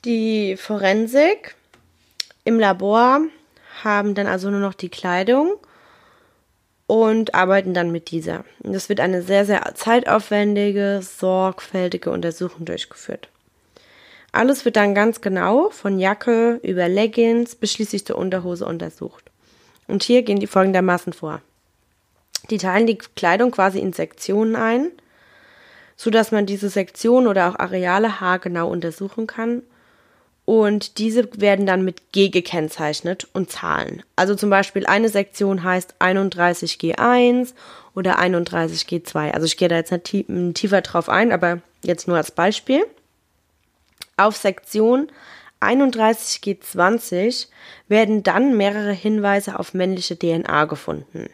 Die 0.06 0.56
Forensik 0.58 1.56
im 2.46 2.60
Labor 2.60 3.22
haben 3.84 4.16
dann 4.16 4.28
also 4.28 4.50
nur 4.50 4.60
noch 4.60 4.74
die 4.74 4.90
Kleidung 4.90 5.58
und 6.88 7.36
arbeiten 7.36 7.74
dann 7.74 7.92
mit 7.92 8.10
dieser. 8.10 8.46
Das 8.62 8.90
wird 8.90 9.00
eine 9.00 9.22
sehr, 9.22 9.46
sehr 9.46 9.76
zeitaufwendige, 9.76 11.02
sorgfältige 11.04 12.10
Untersuchung 12.10 12.66
durchgeführt. 12.66 13.30
Alles 14.32 14.64
wird 14.66 14.76
dann 14.76 14.96
ganz 14.96 15.22
genau 15.22 15.70
von 15.70 16.00
Jacke 16.00 16.60
über 16.64 16.88
Leggings 16.88 17.56
bis 17.56 17.74
schließlich 17.74 18.06
zur 18.06 18.18
Unterhose 18.18 18.66
untersucht. 18.66 19.26
Und 19.88 20.04
hier 20.04 20.24
gehen 20.24 20.40
die 20.40 20.48
folgendermaßen 20.48 21.14
vor. 21.14 21.42
Die 22.50 22.58
teilen 22.58 22.88
die 22.88 22.98
Kleidung 22.98 23.52
quasi 23.52 23.80
in 23.80 23.94
Sektionen 23.94 24.56
ein, 24.56 24.92
so 26.02 26.10
dass 26.10 26.32
man 26.32 26.46
diese 26.46 26.70
Sektionen 26.70 27.28
oder 27.28 27.50
auch 27.50 27.60
Areale 27.60 28.22
haargenau 28.22 28.70
untersuchen 28.70 29.28
kann. 29.28 29.64
Und 30.46 30.98
diese 30.98 31.28
werden 31.42 31.66
dann 31.66 31.84
mit 31.84 32.14
G 32.14 32.30
gekennzeichnet 32.30 33.28
und 33.34 33.52
Zahlen. 33.52 34.02
Also 34.16 34.34
zum 34.34 34.50
Beispiel 34.50 34.86
eine 34.86 35.10
Sektion 35.10 35.62
heißt 35.62 35.96
31G1 36.00 37.54
oder 37.96 38.18
31G2. 38.18 39.32
Also 39.32 39.46
ich 39.46 39.58
gehe 39.58 39.68
da 39.68 39.76
jetzt 39.76 39.92
nicht 39.92 40.56
tiefer 40.56 40.80
drauf 40.80 41.10
ein, 41.10 41.34
aber 41.34 41.60
jetzt 41.84 42.08
nur 42.08 42.16
als 42.16 42.32
Beispiel. 42.32 42.86
Auf 44.16 44.38
Sektion 44.38 45.12
31G20 45.60 47.48
werden 47.90 48.24
dann 48.24 48.56
mehrere 48.56 48.94
Hinweise 48.94 49.60
auf 49.60 49.74
männliche 49.74 50.18
DNA 50.18 50.64
gefunden. 50.64 51.30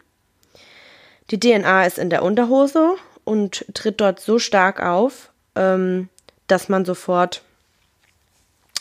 Die 1.30 1.40
DNA 1.40 1.86
ist 1.86 2.00
in 2.00 2.10
der 2.10 2.24
Unterhose 2.24 2.96
und 3.26 3.66
tritt 3.74 4.00
dort 4.00 4.20
so 4.20 4.40
stark 4.40 4.82
auf, 4.82 5.32
ähm, 5.56 6.10
dass 6.48 6.70
man 6.70 6.86
sofort 6.86 7.42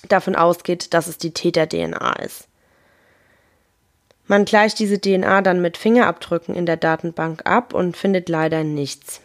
davon 0.09 0.37
ausgeht, 0.37 0.95
dass 0.95 1.07
es 1.07 1.19
die 1.19 1.33
Täter-DNA 1.33 2.13
ist. 2.23 2.47
Man 4.27 4.45
gleicht 4.45 4.79
diese 4.79 5.01
DNA 5.01 5.43
dann 5.43 5.61
mit 5.61 5.77
Fingerabdrücken 5.77 6.55
in 6.55 6.67
der 6.67 6.77
Datenbank 6.77 7.43
ab 7.45 7.75
und 7.75 7.97
findet 7.97 8.29
leider 8.29 8.63
nichts 8.65 9.21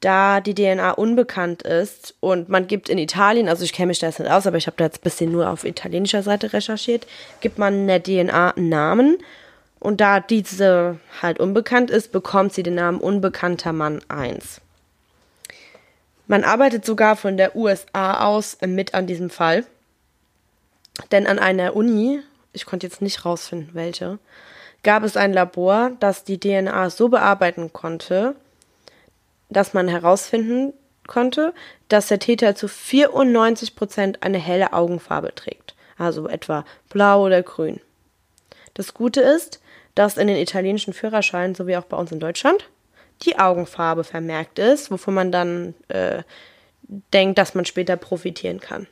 da 0.00 0.40
die 0.40 0.54
DNA 0.54 0.92
unbekannt 0.92 1.62
ist 1.62 2.14
und 2.20 2.48
man 2.48 2.66
gibt 2.66 2.88
in 2.88 2.98
Italien, 2.98 3.48
also 3.48 3.64
ich 3.64 3.72
kenne 3.72 3.88
mich 3.88 3.98
da 3.98 4.06
jetzt 4.06 4.20
nicht 4.20 4.30
aus, 4.30 4.46
aber 4.46 4.56
ich 4.56 4.66
habe 4.66 4.76
da 4.76 4.84
jetzt 4.84 4.98
ein 4.98 5.04
bisschen 5.04 5.32
nur 5.32 5.50
auf 5.50 5.64
italienischer 5.64 6.22
Seite 6.22 6.52
recherchiert, 6.52 7.06
gibt 7.40 7.58
man 7.58 7.86
der 7.86 8.02
DNA 8.02 8.50
einen 8.50 8.68
Namen 8.68 9.18
und 9.78 10.00
da 10.00 10.20
diese 10.20 10.98
halt 11.22 11.38
unbekannt 11.38 11.90
ist, 11.90 12.12
bekommt 12.12 12.52
sie 12.52 12.62
den 12.62 12.74
Namen 12.74 13.00
Unbekannter 13.00 13.72
Mann 13.72 14.00
1. 14.08 14.60
Man 16.26 16.44
arbeitet 16.44 16.84
sogar 16.84 17.16
von 17.16 17.36
der 17.36 17.54
USA 17.54 18.24
aus 18.26 18.58
mit 18.66 18.94
an 18.94 19.06
diesem 19.06 19.30
Fall, 19.30 19.64
denn 21.12 21.26
an 21.26 21.38
einer 21.38 21.76
Uni, 21.76 22.20
ich 22.52 22.66
konnte 22.66 22.86
jetzt 22.86 23.02
nicht 23.02 23.24
rausfinden 23.24 23.70
welche, 23.74 24.18
gab 24.82 25.02
es 25.02 25.16
ein 25.16 25.32
Labor, 25.32 25.92
das 26.00 26.24
die 26.24 26.40
DNA 26.40 26.90
so 26.90 27.08
bearbeiten 27.08 27.72
konnte, 27.72 28.34
dass 29.48 29.74
man 29.74 29.88
herausfinden 29.88 30.72
konnte, 31.06 31.54
dass 31.88 32.08
der 32.08 32.18
Täter 32.18 32.56
zu 32.56 32.66
94 32.66 33.76
Prozent 33.76 34.22
eine 34.22 34.38
helle 34.38 34.72
Augenfarbe 34.72 35.34
trägt, 35.34 35.74
also 35.96 36.28
etwa 36.28 36.64
blau 36.88 37.24
oder 37.26 37.42
grün. 37.42 37.80
Das 38.74 38.94
Gute 38.94 39.20
ist, 39.20 39.60
dass 39.96 40.16
in 40.16 40.28
den 40.28 40.36
italienischen 40.36 40.92
Führerscheinen 40.92 41.56
sowie 41.56 41.76
auch 41.76 41.84
bei 41.84 41.96
uns 41.96 42.12
in 42.12 42.20
Deutschland 42.20 42.68
die 43.22 43.38
Augenfarbe 43.38 44.04
vermerkt 44.04 44.58
ist, 44.60 44.90
wovon 44.90 45.14
man 45.14 45.32
dann 45.32 45.74
äh, 45.88 46.22
denkt, 47.12 47.38
dass 47.38 47.54
man 47.54 47.64
später 47.64 47.96
profitieren 47.96 48.60
kann. 48.60 48.86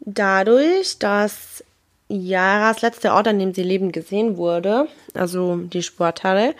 Dadurch, 0.00 0.98
dass 0.98 1.64
Yaras 2.08 2.82
letzter 2.82 3.14
Ort, 3.14 3.28
an 3.28 3.38
dem 3.38 3.54
sie 3.54 3.62
lebend 3.62 3.92
gesehen 3.92 4.36
wurde, 4.36 4.86
also 5.14 5.56
die 5.56 5.82
Sporthalle, 5.82 6.54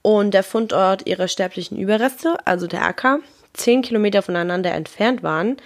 und 0.00 0.32
der 0.32 0.42
Fundort 0.42 1.06
ihrer 1.06 1.28
sterblichen 1.28 1.78
Überreste, 1.78 2.36
also 2.46 2.66
der 2.66 2.84
Acker, 2.84 3.20
zehn 3.52 3.82
Kilometer 3.82 4.22
voneinander 4.22 4.72
entfernt 4.72 5.22
waren, 5.22 5.58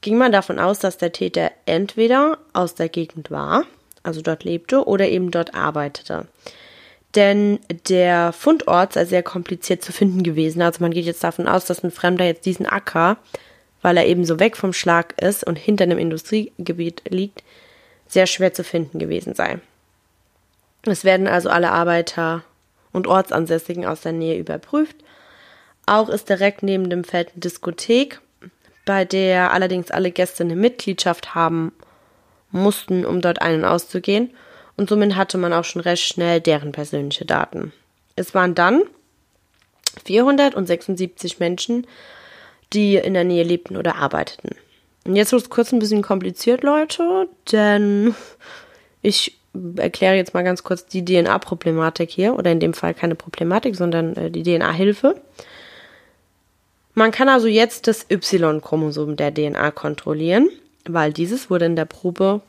ging 0.00 0.16
man 0.16 0.30
davon 0.30 0.58
aus, 0.60 0.78
dass 0.78 0.96
der 0.96 1.12
Täter 1.12 1.50
entweder 1.66 2.38
aus 2.52 2.74
der 2.74 2.88
Gegend 2.88 3.30
war, 3.30 3.64
also 4.02 4.22
dort 4.22 4.44
lebte, 4.44 4.86
oder 4.86 5.08
eben 5.08 5.30
dort 5.30 5.54
arbeitete. 5.54 6.26
Denn 7.14 7.58
der 7.88 8.32
Fundort 8.32 8.92
sei 8.92 9.04
sehr 9.04 9.22
kompliziert 9.22 9.82
zu 9.82 9.92
finden 9.92 10.22
gewesen. 10.22 10.62
Also 10.62 10.80
man 10.80 10.92
geht 10.92 11.06
jetzt 11.06 11.24
davon 11.24 11.48
aus, 11.48 11.64
dass 11.64 11.82
ein 11.82 11.90
Fremder 11.90 12.24
jetzt 12.24 12.46
diesen 12.46 12.66
Acker, 12.66 13.16
weil 13.82 13.96
er 13.96 14.06
eben 14.06 14.24
so 14.24 14.38
weg 14.38 14.56
vom 14.56 14.72
Schlag 14.72 15.20
ist 15.20 15.44
und 15.44 15.56
hinter 15.56 15.84
einem 15.84 15.98
Industriegebiet 15.98 17.02
liegt, 17.08 17.42
sehr 18.06 18.26
schwer 18.26 18.52
zu 18.52 18.62
finden 18.62 18.98
gewesen 18.98 19.34
sei. 19.34 19.58
Es 20.82 21.04
werden 21.04 21.26
also 21.26 21.48
alle 21.48 21.70
Arbeiter 21.70 22.42
und 22.92 23.06
Ortsansässigen 23.06 23.84
aus 23.84 24.02
der 24.02 24.12
Nähe 24.12 24.38
überprüft. 24.38 24.96
Auch 25.86 26.08
ist 26.08 26.28
direkt 26.28 26.62
neben 26.62 26.90
dem 26.90 27.04
Feld 27.04 27.30
eine 27.32 27.40
Diskothek, 27.40 28.20
bei 28.84 29.04
der 29.04 29.52
allerdings 29.52 29.90
alle 29.90 30.10
Gäste 30.10 30.44
eine 30.44 30.56
Mitgliedschaft 30.56 31.34
haben 31.34 31.72
mussten, 32.52 33.04
um 33.04 33.20
dort 33.20 33.40
ein- 33.42 33.56
und 33.56 33.64
auszugehen. 33.64 34.30
Und 34.76 34.88
somit 34.88 35.16
hatte 35.16 35.38
man 35.38 35.52
auch 35.52 35.64
schon 35.64 35.82
recht 35.82 36.04
schnell 36.04 36.40
deren 36.40 36.72
persönliche 36.72 37.24
Daten. 37.24 37.72
Es 38.16 38.34
waren 38.34 38.54
dann 38.54 38.82
476 40.04 41.38
Menschen, 41.38 41.86
die 42.72 42.96
in 42.96 43.14
der 43.14 43.24
Nähe 43.24 43.44
lebten 43.44 43.76
oder 43.76 43.96
arbeiteten. 43.96 44.50
Und 45.04 45.16
jetzt 45.16 45.32
wird 45.32 45.42
es 45.42 45.50
kurz 45.50 45.72
ein 45.72 45.78
bisschen 45.78 46.02
kompliziert, 46.02 46.62
Leute, 46.62 47.28
denn 47.50 48.14
ich 49.02 49.36
erkläre 49.76 50.14
jetzt 50.14 50.34
mal 50.34 50.44
ganz 50.44 50.62
kurz 50.62 50.86
die 50.86 51.04
DNA-Problematik 51.04 52.10
hier, 52.10 52.34
oder 52.34 52.52
in 52.52 52.60
dem 52.60 52.74
Fall 52.74 52.94
keine 52.94 53.14
Problematik, 53.16 53.74
sondern 53.74 54.14
äh, 54.16 54.30
die 54.30 54.42
DNA-Hilfe. 54.42 55.20
Man 56.94 57.10
kann 57.10 57.28
also 57.28 57.48
jetzt 57.48 57.86
das 57.86 58.06
Y-Chromosom 58.10 59.16
der 59.16 59.32
DNA 59.32 59.70
kontrollieren, 59.70 60.48
weil 60.88 61.12
dieses 61.12 61.50
wurde 61.50 61.66
in 61.66 61.76
der 61.76 61.84
Probe 61.84 62.40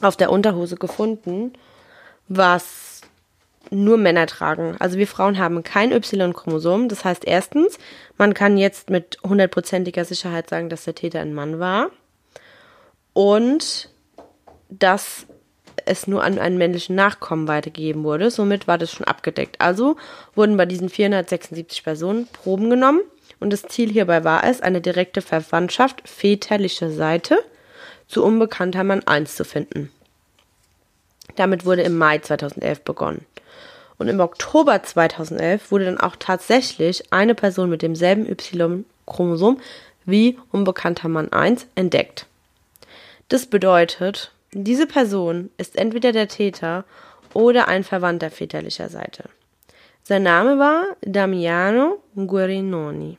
auf 0.00 0.16
der 0.16 0.30
Unterhose 0.32 0.76
gefunden, 0.76 1.52
was 2.28 3.02
nur 3.70 3.96
Männer 3.96 4.26
tragen. 4.26 4.76
Also 4.78 4.98
wir 4.98 5.06
Frauen 5.06 5.38
haben 5.38 5.62
kein 5.62 5.92
Y-Chromosom. 5.92 6.88
Das 6.88 7.04
heißt 7.04 7.24
erstens, 7.24 7.78
man 8.18 8.34
kann 8.34 8.56
jetzt 8.56 8.90
mit 8.90 9.18
hundertprozentiger 9.22 10.04
Sicherheit 10.04 10.48
sagen, 10.50 10.68
dass 10.68 10.84
der 10.84 10.94
Täter 10.94 11.20
ein 11.20 11.34
Mann 11.34 11.58
war. 11.58 11.90
Und 13.12 13.90
dass 14.68 15.26
es 15.86 16.06
nur 16.06 16.22
an 16.22 16.38
einen 16.38 16.58
männlichen 16.58 16.94
Nachkommen 16.94 17.48
weitergegeben 17.48 18.04
wurde. 18.04 18.30
Somit 18.30 18.66
war 18.66 18.78
das 18.78 18.92
schon 18.92 19.06
abgedeckt. 19.06 19.60
Also 19.60 19.96
wurden 20.34 20.56
bei 20.56 20.66
diesen 20.66 20.88
476 20.88 21.84
Personen 21.84 22.26
Proben 22.28 22.70
genommen 22.70 23.00
und 23.40 23.52
das 23.52 23.62
Ziel 23.62 23.90
hierbei 23.90 24.24
war 24.24 24.44
es, 24.44 24.60
eine 24.60 24.80
direkte 24.80 25.22
Verwandtschaft 25.22 26.08
väterlicher 26.08 26.90
Seite 26.90 27.38
zu 28.06 28.24
unbekannter 28.24 28.84
Mann 28.84 29.06
1 29.06 29.36
zu 29.36 29.44
finden. 29.44 29.90
Damit 31.36 31.64
wurde 31.64 31.82
im 31.82 31.98
Mai 31.98 32.18
2011 32.18 32.82
begonnen. 32.82 33.26
Und 33.98 34.08
im 34.08 34.20
Oktober 34.20 34.82
2011 34.82 35.70
wurde 35.70 35.86
dann 35.86 36.00
auch 36.00 36.16
tatsächlich 36.16 37.12
eine 37.12 37.34
Person 37.34 37.70
mit 37.70 37.82
demselben 37.82 38.26
Y-Chromosom 38.26 39.60
wie 40.04 40.38
unbekannter 40.52 41.08
Mann 41.08 41.32
1 41.32 41.66
entdeckt. 41.74 42.26
Das 43.28 43.46
bedeutet, 43.46 44.32
diese 44.52 44.86
Person 44.86 45.50
ist 45.56 45.76
entweder 45.76 46.12
der 46.12 46.28
Täter 46.28 46.84
oder 47.32 47.68
ein 47.68 47.84
Verwandter 47.84 48.30
väterlicher 48.30 48.88
Seite. 48.88 49.24
Sein 50.02 50.22
Name 50.22 50.58
war 50.58 50.84
Damiano 51.00 52.02
Guerinoni. 52.14 53.18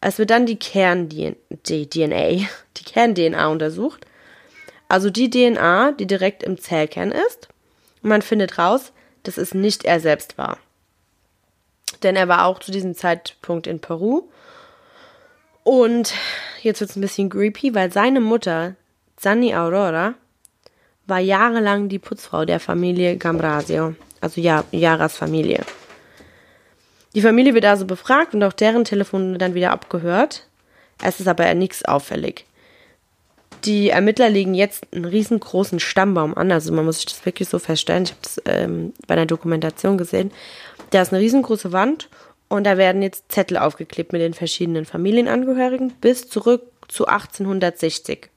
Es 0.00 0.18
wird 0.18 0.30
dann 0.30 0.46
die 0.46 0.58
Kern-DNA, 0.58 1.28
die 1.66 2.84
Kern-DNA 2.84 3.48
untersucht, 3.48 4.06
also 4.88 5.10
die 5.10 5.30
DNA, 5.30 5.92
die 5.92 6.06
direkt 6.06 6.42
im 6.42 6.58
Zellkern 6.58 7.12
ist. 7.12 7.48
Und 8.02 8.08
man 8.08 8.22
findet 8.22 8.58
raus, 8.58 8.92
dass 9.22 9.36
es 9.36 9.54
nicht 9.54 9.84
er 9.84 10.00
selbst 10.00 10.38
war. 10.38 10.58
Denn 12.02 12.16
er 12.16 12.28
war 12.28 12.46
auch 12.46 12.58
zu 12.58 12.72
diesem 12.72 12.94
Zeitpunkt 12.94 13.66
in 13.66 13.80
Peru 13.80 14.22
Und 15.62 16.14
jetzt 16.62 16.80
wird 16.80 16.90
es 16.90 16.96
ein 16.96 17.02
bisschen 17.02 17.28
creepy, 17.28 17.74
weil 17.74 17.92
seine 17.92 18.20
Mutter, 18.20 18.74
Zanni 19.16 19.54
Aurora, 19.54 20.14
war 21.06 21.18
jahrelang 21.18 21.88
die 21.88 21.98
Putzfrau 21.98 22.44
der 22.44 22.60
Familie 22.60 23.16
Gambrasio, 23.16 23.94
also 24.20 24.40
Yaras 24.40 25.16
Familie. 25.16 25.64
Die 27.14 27.22
Familie 27.22 27.54
wird 27.54 27.64
also 27.64 27.86
befragt 27.86 28.34
und 28.34 28.42
auch 28.42 28.52
deren 28.52 28.84
Telefone 28.84 29.38
dann 29.38 29.54
wieder 29.54 29.72
abgehört. 29.72 30.46
Es 31.02 31.20
ist 31.20 31.26
aber 31.26 31.52
nichts 31.54 31.84
auffällig. 31.84 32.44
Die 33.64 33.90
Ermittler 33.90 34.30
legen 34.30 34.54
jetzt 34.54 34.86
einen 34.92 35.04
riesengroßen 35.04 35.80
Stammbaum 35.80 36.34
an, 36.34 36.50
also 36.50 36.72
man 36.72 36.84
muss 36.84 36.96
sich 36.96 37.06
das 37.06 37.26
wirklich 37.26 37.48
so 37.48 37.58
feststellen. 37.58 38.04
Ich 38.04 38.10
habe 38.10 38.20
das 38.22 38.42
ähm, 38.46 38.94
bei 39.06 39.14
einer 39.14 39.26
Dokumentation 39.26 39.98
gesehen. 39.98 40.30
Da 40.90 41.02
ist 41.02 41.12
eine 41.12 41.22
riesengroße 41.22 41.72
Wand 41.72 42.08
und 42.48 42.64
da 42.64 42.78
werden 42.78 43.02
jetzt 43.02 43.30
Zettel 43.30 43.58
aufgeklebt 43.58 44.12
mit 44.12 44.22
den 44.22 44.34
verschiedenen 44.34 44.86
Familienangehörigen 44.86 45.92
bis 46.00 46.28
zurück 46.28 46.62
zu 46.88 47.06
1860, 47.06 48.30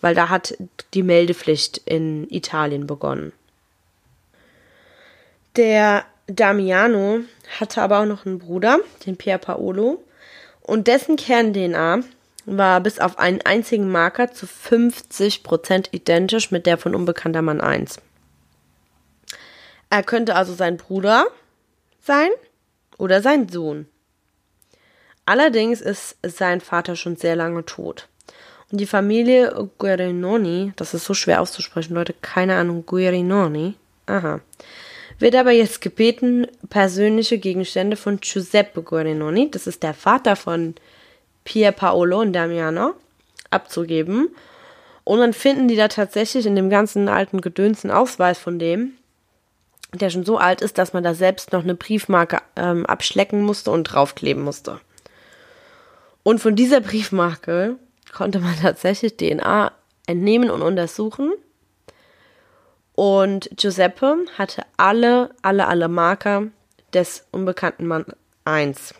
weil 0.00 0.14
da 0.14 0.28
hat 0.28 0.56
die 0.94 1.02
Meldepflicht 1.02 1.78
in 1.84 2.28
Italien 2.30 2.86
begonnen. 2.86 3.32
Der 5.56 6.04
Damiano 6.36 7.20
hatte 7.58 7.82
aber 7.82 8.00
auch 8.00 8.06
noch 8.06 8.26
einen 8.26 8.38
Bruder, 8.38 8.78
den 9.06 9.16
Pier 9.16 9.38
Paolo, 9.38 10.02
und 10.62 10.86
dessen 10.86 11.16
Kern-DNA 11.16 12.00
war 12.46 12.80
bis 12.80 12.98
auf 12.98 13.18
einen 13.18 13.40
einzigen 13.42 13.90
Marker 13.90 14.32
zu 14.32 14.46
50% 14.46 15.88
identisch 15.92 16.50
mit 16.50 16.66
der 16.66 16.78
von 16.78 16.94
unbekannter 16.94 17.42
Mann 17.42 17.60
1. 17.60 18.00
Er 19.90 20.02
könnte 20.02 20.36
also 20.36 20.54
sein 20.54 20.76
Bruder 20.76 21.26
sein 22.02 22.30
oder 22.98 23.22
sein 23.22 23.48
Sohn. 23.48 23.88
Allerdings 25.26 25.80
ist 25.80 26.16
sein 26.22 26.60
Vater 26.60 26.96
schon 26.96 27.16
sehr 27.16 27.36
lange 27.36 27.64
tot. 27.64 28.08
Und 28.70 28.80
die 28.80 28.86
Familie 28.86 29.68
Guerinoni, 29.78 30.72
das 30.76 30.94
ist 30.94 31.04
so 31.04 31.14
schwer 31.14 31.40
auszusprechen, 31.40 31.94
Leute, 31.94 32.14
keine 32.20 32.56
Ahnung, 32.56 32.86
Guerinoni, 32.86 33.74
aha, 34.06 34.40
wird 35.20 35.34
aber 35.34 35.52
jetzt 35.52 35.80
gebeten, 35.80 36.46
persönliche 36.68 37.38
Gegenstände 37.38 37.96
von 37.96 38.20
Giuseppe 38.20 38.82
Guerinoni, 38.82 39.50
das 39.50 39.66
ist 39.66 39.82
der 39.82 39.94
Vater 39.94 40.34
von 40.34 40.74
Pier 41.44 41.72
Paolo 41.72 42.20
und 42.20 42.32
Damiano, 42.32 42.94
abzugeben. 43.50 44.28
Und 45.04 45.18
dann 45.20 45.32
finden 45.32 45.68
die 45.68 45.76
da 45.76 45.88
tatsächlich 45.88 46.46
in 46.46 46.56
dem 46.56 46.70
ganzen 46.70 47.08
alten 47.08 47.40
Gedöns 47.40 47.84
Ausweis 47.84 48.38
von 48.38 48.58
dem, 48.58 48.92
der 49.92 50.10
schon 50.10 50.24
so 50.24 50.38
alt 50.38 50.62
ist, 50.62 50.78
dass 50.78 50.92
man 50.92 51.02
da 51.02 51.14
selbst 51.14 51.52
noch 51.52 51.64
eine 51.64 51.74
Briefmarke 51.74 52.40
ähm, 52.56 52.86
abschlecken 52.86 53.42
musste 53.42 53.70
und 53.70 53.84
draufkleben 53.84 54.42
musste. 54.42 54.80
Und 56.22 56.40
von 56.40 56.54
dieser 56.54 56.80
Briefmarke 56.80 57.76
konnte 58.12 58.40
man 58.40 58.54
tatsächlich 58.60 59.16
DNA 59.16 59.72
entnehmen 60.06 60.50
und 60.50 60.62
untersuchen. 60.62 61.32
Und 63.00 63.48
Giuseppe 63.56 64.26
hatte 64.36 64.62
alle, 64.76 65.30
alle, 65.40 65.68
alle 65.68 65.88
Marker 65.88 66.48
des 66.92 67.26
unbekannten 67.30 67.86
Mann 67.86 68.04
1. 68.44 68.92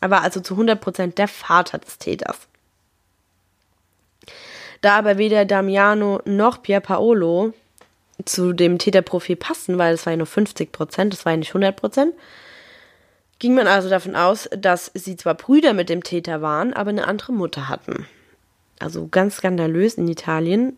Er 0.00 0.10
war 0.10 0.22
also 0.22 0.40
zu 0.40 0.56
100% 0.56 1.14
der 1.14 1.28
Vater 1.28 1.78
des 1.78 1.98
Täters. 1.98 2.48
Da 4.80 4.98
aber 4.98 5.18
weder 5.18 5.44
Damiano 5.44 6.20
noch 6.24 6.62
Pier 6.62 6.80
Paolo 6.80 7.54
zu 8.24 8.54
dem 8.54 8.78
Täterprofil 8.78 9.36
passen, 9.36 9.78
weil 9.78 9.94
es 9.94 10.04
war 10.04 10.14
ja 10.14 10.16
nur 10.16 10.26
50 10.26 10.72
Prozent, 10.72 11.12
das 11.12 11.24
war 11.24 11.34
ja 11.34 11.38
nicht 11.38 11.50
100 11.50 11.76
Prozent, 11.76 12.12
ging 13.38 13.54
man 13.54 13.68
also 13.68 13.88
davon 13.88 14.16
aus, 14.16 14.48
dass 14.50 14.90
sie 14.94 15.16
zwar 15.16 15.34
Brüder 15.34 15.74
mit 15.74 15.90
dem 15.90 16.02
Täter 16.02 16.42
waren, 16.42 16.72
aber 16.72 16.90
eine 16.90 17.06
andere 17.06 17.32
Mutter 17.32 17.68
hatten. 17.68 18.08
Also 18.80 19.06
ganz 19.06 19.36
skandalös 19.36 19.94
in 19.94 20.08
Italien, 20.08 20.76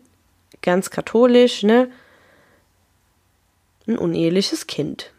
ganz 0.61 0.91
katholisch, 0.91 1.63
ne? 1.63 1.89
Ein 3.87 3.97
uneheliches 3.97 4.67
Kind. 4.67 5.11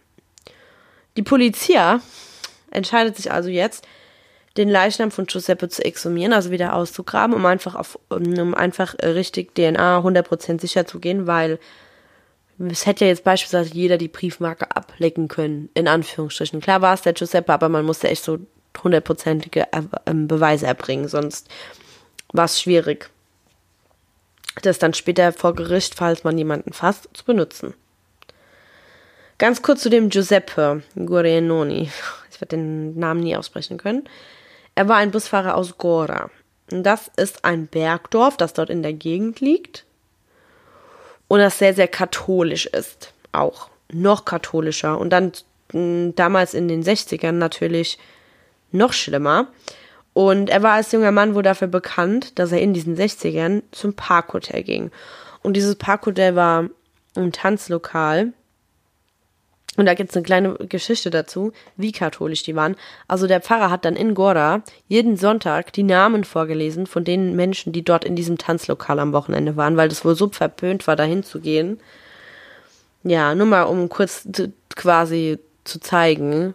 Die 1.17 1.23
Polizia 1.23 2.01
entscheidet 2.71 3.17
sich 3.17 3.33
also 3.33 3.49
jetzt, 3.49 3.87
den 4.57 4.69
Leichnam 4.69 5.11
von 5.11 5.27
Giuseppe 5.27 5.69
zu 5.69 5.85
exhumieren, 5.85 6.33
also 6.33 6.51
wieder 6.51 6.75
auszugraben, 6.75 7.35
um 7.35 7.47
einfach 7.47 7.75
auf, 7.75 7.99
um 8.09 8.55
einfach 8.55 8.95
richtig 9.03 9.55
DNA 9.55 9.99
100% 9.99 10.61
sicher 10.61 10.87
zu 10.87 10.99
gehen, 10.99 11.27
weil 11.27 11.59
es 12.59 12.87
hätte 12.87 13.05
ja 13.05 13.11
jetzt 13.11 13.23
beispielsweise 13.23 13.73
jeder 13.73 13.99
die 13.99 14.09
Briefmarke 14.09 14.75
ablecken 14.75 15.29
können, 15.29 15.71
in 15.75 15.87
Anführungsstrichen. 15.87 16.61
Klar 16.61 16.83
war 16.83 16.95
es 16.95 17.03
der 17.03 17.13
Giuseppe, 17.13 17.53
aber 17.53 17.69
man 17.69 17.85
musste 17.85 18.09
echt 18.09 18.25
so 18.25 18.39
hundertprozentige 18.83 19.67
ähm, 20.07 20.29
Beweise 20.29 20.67
erbringen, 20.67 21.09
sonst 21.09 21.49
war 22.33 22.45
es 22.47 22.61
schwierig, 22.61 23.11
das 24.63 24.79
dann 24.79 24.93
später 24.93 25.33
vor 25.33 25.55
Gericht, 25.55 25.95
falls 25.95 26.25
man 26.25 26.37
jemanden 26.37 26.73
fasst, 26.73 27.09
zu 27.13 27.25
benutzen. 27.25 27.75
Ganz 29.39 29.63
kurz 29.63 29.83
zu 29.83 29.89
dem 29.89 30.09
Giuseppe 30.11 30.83
Guarianoni. 30.97 31.91
Ich 32.31 32.41
werde 32.41 32.57
den 32.57 32.99
Namen 32.99 33.21
nie 33.21 33.37
aussprechen 33.37 33.79
können. 33.79 34.09
Er 34.75 34.89
war 34.89 34.97
ein 34.97 35.13
Busfahrer 35.13 35.57
aus 35.57 35.79
Gora. 35.79 36.31
Das 36.69 37.11
ist 37.17 37.45
ein 37.45 37.67
Bergdorf, 37.67 38.37
das 38.37 38.53
dort 38.53 38.69
in 38.69 38.83
der 38.83 38.93
Gegend 38.93 39.41
liegt 39.41 39.85
und 41.29 41.39
das 41.39 41.59
sehr, 41.59 41.75
sehr 41.75 41.89
katholisch 41.89 42.67
ist. 42.67 43.13
Auch 43.33 43.71
noch 43.93 44.25
katholischer. 44.25 44.99
Und 44.99 45.11
dann 45.11 45.33
hm, 45.73 46.15
damals 46.17 46.55
in 46.55 46.67
den 46.69 46.83
60ern 46.83 47.33
natürlich 47.33 47.99
noch 48.73 48.93
schlimmer. 48.93 49.49
Und 50.15 50.51
er 50.51 50.63
war 50.63 50.73
als 50.73 50.91
junger 50.93 51.13
Mann 51.13 51.35
wohl 51.35 51.43
dafür 51.43 51.69
bekannt, 51.69 52.39
dass 52.39 52.51
er 52.51 52.61
in 52.61 52.75
diesen 52.75 52.97
60ern 52.97 53.63
zum 53.71 53.95
Parkhotel 53.95 54.65
ging. 54.65 54.91
Und 55.43 55.55
dieses 55.55 55.77
Parkhotel 55.77 56.35
war 56.35 56.69
ein 57.15 57.33
Tanzlokal 57.33 58.33
und 59.77 59.87
da 59.87 59.95
gibt 59.95 60.11
es 60.11 60.17
eine 60.17 60.25
kleine 60.25 60.55
Geschichte 60.55 61.11
dazu, 61.11 61.53
wie 61.77 61.93
katholisch 61.93 62.43
die 62.43 62.57
waren. 62.57 62.75
Also 63.07 63.27
der 63.27 63.41
Pfarrer 63.41 63.71
hat 63.71 63.85
dann 63.85 63.95
in 63.95 64.15
Gora 64.15 64.63
jeden 64.89 65.17
Sonntag 65.17 65.73
die 65.73 65.85
Namen 65.85 66.25
vorgelesen 66.25 66.87
von 66.87 67.05
den 67.05 67.37
Menschen, 67.37 67.73
die 67.73 67.85
dort 67.85 68.05
in 68.05 68.17
diesem 68.17 68.39
Tanzlokal 68.39 68.99
am 68.99 69.13
Wochenende 69.13 69.57
waren, 69.57 69.77
weil 69.77 69.89
das 69.89 70.05
wohl 70.05 70.17
so 70.17 70.29
verpönt 70.29 70.87
war, 70.87 70.97
dahin 70.97 71.23
zu 71.23 71.41
gehen. 71.41 71.79
Ja, 73.05 73.35
nur 73.35 73.47
mal 73.47 73.63
um 73.65 73.89
kurz 73.89 74.27
quasi 74.75 75.39
zu 75.63 75.79
zeigen, 75.79 76.55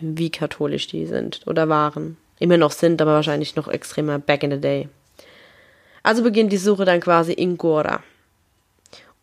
wie 0.00 0.30
katholisch 0.30 0.88
die 0.88 1.06
sind 1.06 1.42
oder 1.46 1.68
waren. 1.68 2.16
Immer 2.40 2.56
noch 2.56 2.72
sind, 2.72 3.00
aber 3.00 3.12
wahrscheinlich 3.12 3.54
noch 3.54 3.68
extremer 3.68 4.18
back 4.18 4.42
in 4.42 4.50
the 4.50 4.60
day. 4.60 4.88
Also 6.02 6.22
beginnt 6.22 6.52
die 6.52 6.56
Suche 6.56 6.84
dann 6.84 7.00
quasi 7.00 7.32
in 7.32 7.56
Gora. 7.56 8.02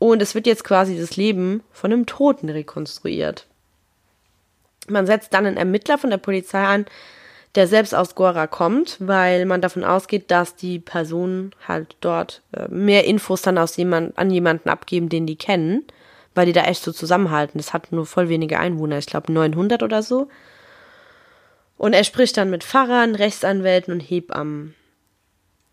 Und 0.02 0.20
es 0.20 0.34
wird 0.34 0.48
jetzt 0.48 0.64
quasi 0.64 0.98
das 0.98 1.16
Leben 1.16 1.62
von 1.72 1.94
einem 1.94 2.08
Toten 2.08 2.50
rekonstruiert. 2.50 3.46
Man 4.88 5.06
setzt 5.06 5.32
dann 5.32 5.46
einen 5.46 5.58
Ermittler 5.58 6.00
von 6.00 6.10
der 6.10 6.18
Polizei 6.18 6.64
an, 6.66 6.88
der 7.54 7.68
selbst 7.68 7.94
aus 7.94 8.16
Gora 8.16 8.48
kommt, 8.48 8.98
weil 8.98 9.46
man 9.46 9.62
davon 9.62 9.84
ausgeht, 9.84 10.32
dass 10.32 10.56
die 10.56 10.80
Personen 10.80 11.52
halt 11.68 11.98
dort 12.02 12.42
äh, 12.52 12.68
mehr 12.68 13.06
Infos 13.06 13.44
dann 13.44 13.60
aus 13.60 13.78
jemand, 13.78 14.18
an 14.18 14.32
jemanden 14.32 14.70
abgeben, 14.70 15.08
den 15.08 15.28
die 15.28 15.36
kennen, 15.36 15.86
weil 16.34 16.48
die 16.48 16.54
da 16.54 16.64
echt 16.64 16.82
so 16.82 16.92
zusammenhalten. 16.92 17.60
Das 17.60 17.72
hat 17.72 17.92
nur 17.92 18.08
voll 18.08 18.28
wenige 18.28 18.58
Einwohner, 18.58 18.98
ich 18.98 19.06
glaube 19.06 19.32
900 19.32 19.84
oder 19.84 20.02
so. 20.02 20.30
Und 21.78 21.94
er 21.94 22.06
spricht 22.06 22.38
dann 22.38 22.50
mit 22.50 22.64
Pfarrern, 22.64 23.14
Rechtsanwälten 23.14 23.94
und 23.94 24.00
Hebammen. 24.00 24.74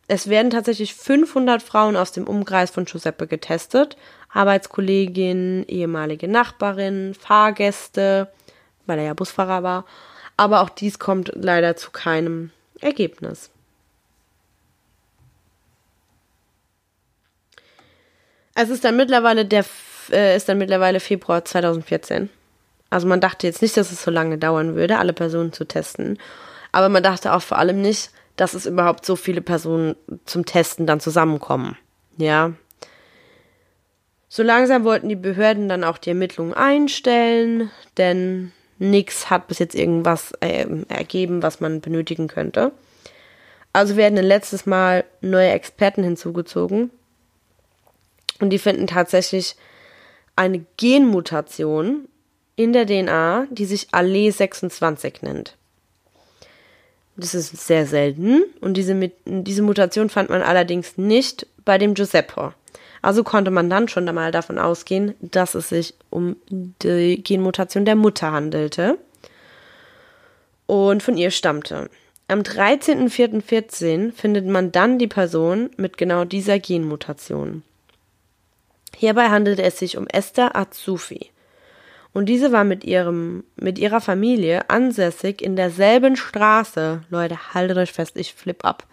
Es 0.07 0.29
werden 0.29 0.51
tatsächlich 0.51 0.95
500 0.95 1.62
Frauen 1.62 1.97
aus 1.97 2.12
dem 2.12 2.27
Umkreis 2.27 2.71
von 2.71 2.85
Giuseppe 2.85 3.27
getestet 3.27 3.97
Arbeitskollegin, 4.31 5.64
ehemalige 5.69 6.29
Nachbarin, 6.29 7.14
Fahrgäste, 7.14 8.29
weil 8.87 8.99
er 8.99 9.07
ja 9.07 9.14
Busfahrer 9.14 9.62
war. 9.62 9.85
Aber 10.37 10.61
auch 10.61 10.69
dies 10.69 10.99
kommt 10.99 11.33
leider 11.35 11.77
zu 11.77 11.91
keinem 11.91 12.51
Ergebnis. 12.81 13.51
Es 18.55 18.71
ist 18.71 18.85
dann 18.85 18.97
mittlerweile 18.97 19.45
der 19.45 19.64
äh, 20.11 20.37
ist 20.37 20.49
dann 20.49 20.59
mittlerweile 20.59 21.01
Februar 21.01 21.45
2014. 21.45 22.29
Also 22.91 23.07
man 23.07 23.21
dachte 23.21 23.47
jetzt 23.47 23.62
nicht, 23.62 23.77
dass 23.77 23.93
es 23.93 24.03
so 24.03 24.11
lange 24.11 24.38
dauern 24.38 24.75
würde, 24.75 24.99
alle 24.99 25.12
Personen 25.12 25.53
zu 25.53 25.67
testen. 25.67 26.19
Aber 26.73 26.88
man 26.88 27.03
dachte 27.03 27.33
auch 27.33 27.43
vor 27.43 27.59
allem 27.59 27.81
nicht, 27.83 28.11
dass 28.37 28.55
es 28.55 28.67
überhaupt 28.67 29.05
so 29.05 29.17
viele 29.17 29.43
Personen 29.43 29.97
zum 30.25 30.45
Testen 30.45 30.87
dann 30.87 31.01
zusammenkommen. 31.01 31.77
Ja, 32.17 32.53
so 34.29 34.43
langsam 34.43 34.85
wollten 34.85 35.09
die 35.09 35.17
Behörden 35.17 35.69
dann 35.69 35.85
auch 35.85 35.99
die 35.99 36.11
Ermittlungen 36.11 36.55
einstellen, 36.55 37.71
denn 37.97 38.53
nichts 38.79 39.31
hat 39.31 39.49
bis 39.49 39.59
jetzt 39.59 39.75
irgendwas 39.75 40.33
äh, 40.41 40.67
ergeben, 40.88 41.43
was 41.43 41.61
man 41.61 41.81
benötigen 41.81 42.29
könnte. 42.29 42.73
Also 43.73 43.97
werden 43.97 44.19
ein 44.19 44.25
letztes 44.25 44.67
Mal 44.67 45.05
neue 45.21 45.51
Experten 45.51 46.03
hinzugezogen 46.03 46.91
und 48.41 48.51
die 48.51 48.59
finden 48.59 48.87
tatsächlich 48.87 49.57
eine 50.37 50.64
Genmutation 50.77 52.09
in 52.57 52.73
der 52.73 52.87
DNA, 52.87 53.47
die 53.51 53.64
sich 53.64 53.88
Allee 53.93 54.31
26 54.31 55.23
nennt. 55.23 55.57
Das 57.17 57.35
ist 57.35 57.57
sehr 57.67 57.87
selten 57.87 58.45
und 58.61 58.77
diese, 58.77 59.11
diese 59.25 59.62
Mutation 59.62 60.09
fand 60.09 60.31
man 60.31 60.43
allerdings 60.43 60.97
nicht 60.97 61.47
bei 61.64 61.79
dem 61.79 61.95
Giuseppe. 61.95 62.55
Also 63.02 63.22
konnte 63.24 63.50
man 63.50 63.70
dann 63.70 63.88
schon 63.88 64.08
einmal 64.08 64.32
davon 64.32 64.58
ausgehen, 64.58 65.14
dass 65.20 65.54
es 65.54 65.68
sich 65.68 65.94
um 66.11 66.37
die 66.48 67.22
Genmutation 67.22 67.84
der 67.84 67.96
Mutter 67.96 68.32
handelte 68.32 68.98
und 70.66 71.02
von 71.02 71.16
ihr 71.16 71.30
stammte. 71.30 71.88
Am 72.26 72.40
13.04.14 72.40 74.12
findet 74.12 74.46
man 74.46 74.70
dann 74.72 74.98
die 74.98 75.06
Person 75.06 75.70
mit 75.76 75.96
genau 75.96 76.24
dieser 76.24 76.58
Genmutation. 76.58 77.62
Hierbei 78.96 79.28
handelte 79.28 79.62
es 79.62 79.78
sich 79.78 79.96
um 79.96 80.06
Esther 80.08 80.56
Azufi. 80.56 81.30
Und 82.12 82.26
diese 82.26 82.52
war 82.52 82.64
mit 82.64 82.84
ihrem, 82.84 83.44
mit 83.56 83.78
ihrer 83.78 84.00
Familie 84.00 84.68
ansässig 84.68 85.40
in 85.40 85.56
derselben 85.56 86.16
Straße. 86.16 87.02
Leute, 87.11 87.54
haltet 87.54 87.78
euch 87.78 87.92
fest, 87.92 88.16
ich 88.16 88.34
flipp 88.34 88.64
ab 88.64 88.87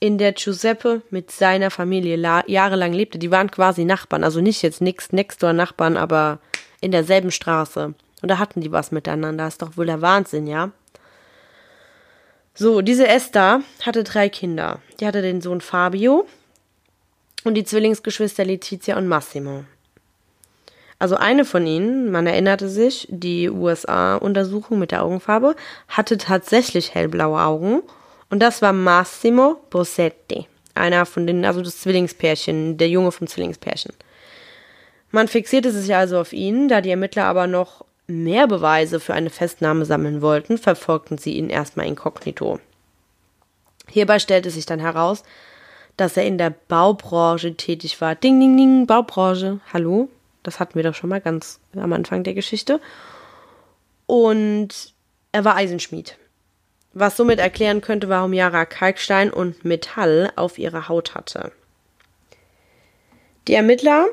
in 0.00 0.18
der 0.18 0.32
Giuseppe 0.32 1.02
mit 1.10 1.30
seiner 1.30 1.70
Familie 1.70 2.16
jahrelang 2.46 2.92
lebte. 2.92 3.18
Die 3.18 3.30
waren 3.30 3.50
quasi 3.50 3.84
Nachbarn, 3.84 4.24
also 4.24 4.40
nicht 4.40 4.62
jetzt 4.62 4.80
nix 4.80 5.12
next 5.12 5.42
door 5.42 5.52
Nachbarn, 5.52 5.96
aber 5.96 6.38
in 6.80 6.92
derselben 6.92 7.30
Straße. 7.30 7.94
Und 8.22 8.28
da 8.28 8.38
hatten 8.38 8.60
die 8.60 8.72
was 8.72 8.92
miteinander. 8.92 9.44
Das 9.44 9.54
ist 9.54 9.62
doch 9.62 9.76
wohl 9.76 9.86
der 9.86 10.02
Wahnsinn, 10.02 10.46
ja? 10.46 10.70
So, 12.54 12.80
diese 12.82 13.06
Esther 13.06 13.62
hatte 13.82 14.02
drei 14.02 14.28
Kinder. 14.28 14.80
Die 14.98 15.06
hatte 15.06 15.22
den 15.22 15.40
Sohn 15.40 15.60
Fabio 15.60 16.26
und 17.44 17.54
die 17.54 17.64
Zwillingsgeschwister 17.64 18.44
Letizia 18.44 18.96
und 18.96 19.06
Massimo. 19.06 19.64
Also 20.98 21.14
eine 21.14 21.44
von 21.44 21.64
ihnen, 21.64 22.10
man 22.10 22.26
erinnerte 22.26 22.68
sich, 22.68 23.06
die 23.10 23.48
USA-Untersuchung 23.48 24.80
mit 24.80 24.90
der 24.90 25.04
Augenfarbe, 25.04 25.54
hatte 25.86 26.18
tatsächlich 26.18 26.94
hellblaue 26.94 27.40
Augen 27.40 27.82
und 28.30 28.40
das 28.40 28.62
war 28.62 28.72
Massimo 28.72 29.60
Bossetti, 29.70 30.46
einer 30.74 31.06
von 31.06 31.26
den, 31.26 31.44
also 31.44 31.62
das 31.62 31.80
Zwillingspärchen, 31.80 32.76
der 32.76 32.88
Junge 32.88 33.12
vom 33.12 33.26
Zwillingspärchen. 33.26 33.92
Man 35.10 35.28
fixierte 35.28 35.70
sich 35.70 35.94
also 35.94 36.18
auf 36.20 36.32
ihn, 36.32 36.68
da 36.68 36.80
die 36.80 36.90
Ermittler 36.90 37.24
aber 37.24 37.46
noch 37.46 37.84
mehr 38.06 38.46
Beweise 38.46 39.00
für 39.00 39.14
eine 39.14 39.30
Festnahme 39.30 39.84
sammeln 39.84 40.20
wollten, 40.20 40.58
verfolgten 40.58 41.18
sie 41.18 41.34
ihn 41.34 41.50
erstmal 41.50 41.86
inkognito. 41.86 42.60
Hierbei 43.88 44.18
stellte 44.18 44.50
sich 44.50 44.66
dann 44.66 44.80
heraus, 44.80 45.22
dass 45.96 46.16
er 46.16 46.26
in 46.26 46.38
der 46.38 46.50
Baubranche 46.50 47.54
tätig 47.54 48.00
war. 48.00 48.14
Ding, 48.14 48.38
ding, 48.38 48.56
ding, 48.56 48.86
Baubranche. 48.86 49.60
Hallo? 49.72 50.08
Das 50.42 50.60
hatten 50.60 50.74
wir 50.76 50.82
doch 50.82 50.94
schon 50.94 51.10
mal 51.10 51.20
ganz 51.20 51.58
am 51.74 51.92
Anfang 51.92 52.22
der 52.22 52.34
Geschichte. 52.34 52.80
Und 54.06 54.94
er 55.32 55.44
war 55.44 55.56
Eisenschmied 55.56 56.16
was 56.98 57.16
somit 57.16 57.38
erklären 57.38 57.80
könnte, 57.80 58.08
warum 58.08 58.32
Yara 58.32 58.64
Kalkstein 58.64 59.30
und 59.30 59.64
Metall 59.64 60.32
auf 60.36 60.58
ihrer 60.58 60.88
Haut 60.88 61.14
hatte. 61.14 61.52
Die 63.46 63.54
Ermittler, 63.54 64.06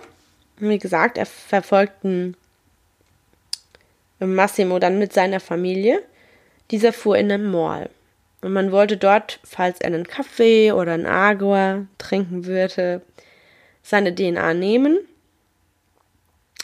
wie 0.57 0.77
gesagt, 0.77 1.19
verfolgten 1.27 2.37
Massimo 4.19 4.79
dann 4.79 4.99
mit 4.99 5.13
seiner 5.13 5.39
Familie. 5.39 6.01
Dieser 6.71 6.93
fuhr 6.93 7.17
in 7.17 7.29
den 7.29 7.51
Mall. 7.51 7.89
Und 8.41 8.53
man 8.53 8.71
wollte 8.71 8.97
dort, 8.97 9.39
falls 9.43 9.81
er 9.81 9.87
einen 9.87 10.07
Kaffee 10.07 10.71
oder 10.71 10.93
ein 10.93 11.05
Agua 11.05 11.85
trinken 11.97 12.45
würde, 12.45 13.01
seine 13.83 14.13
DNA 14.13 14.53
nehmen. 14.53 14.99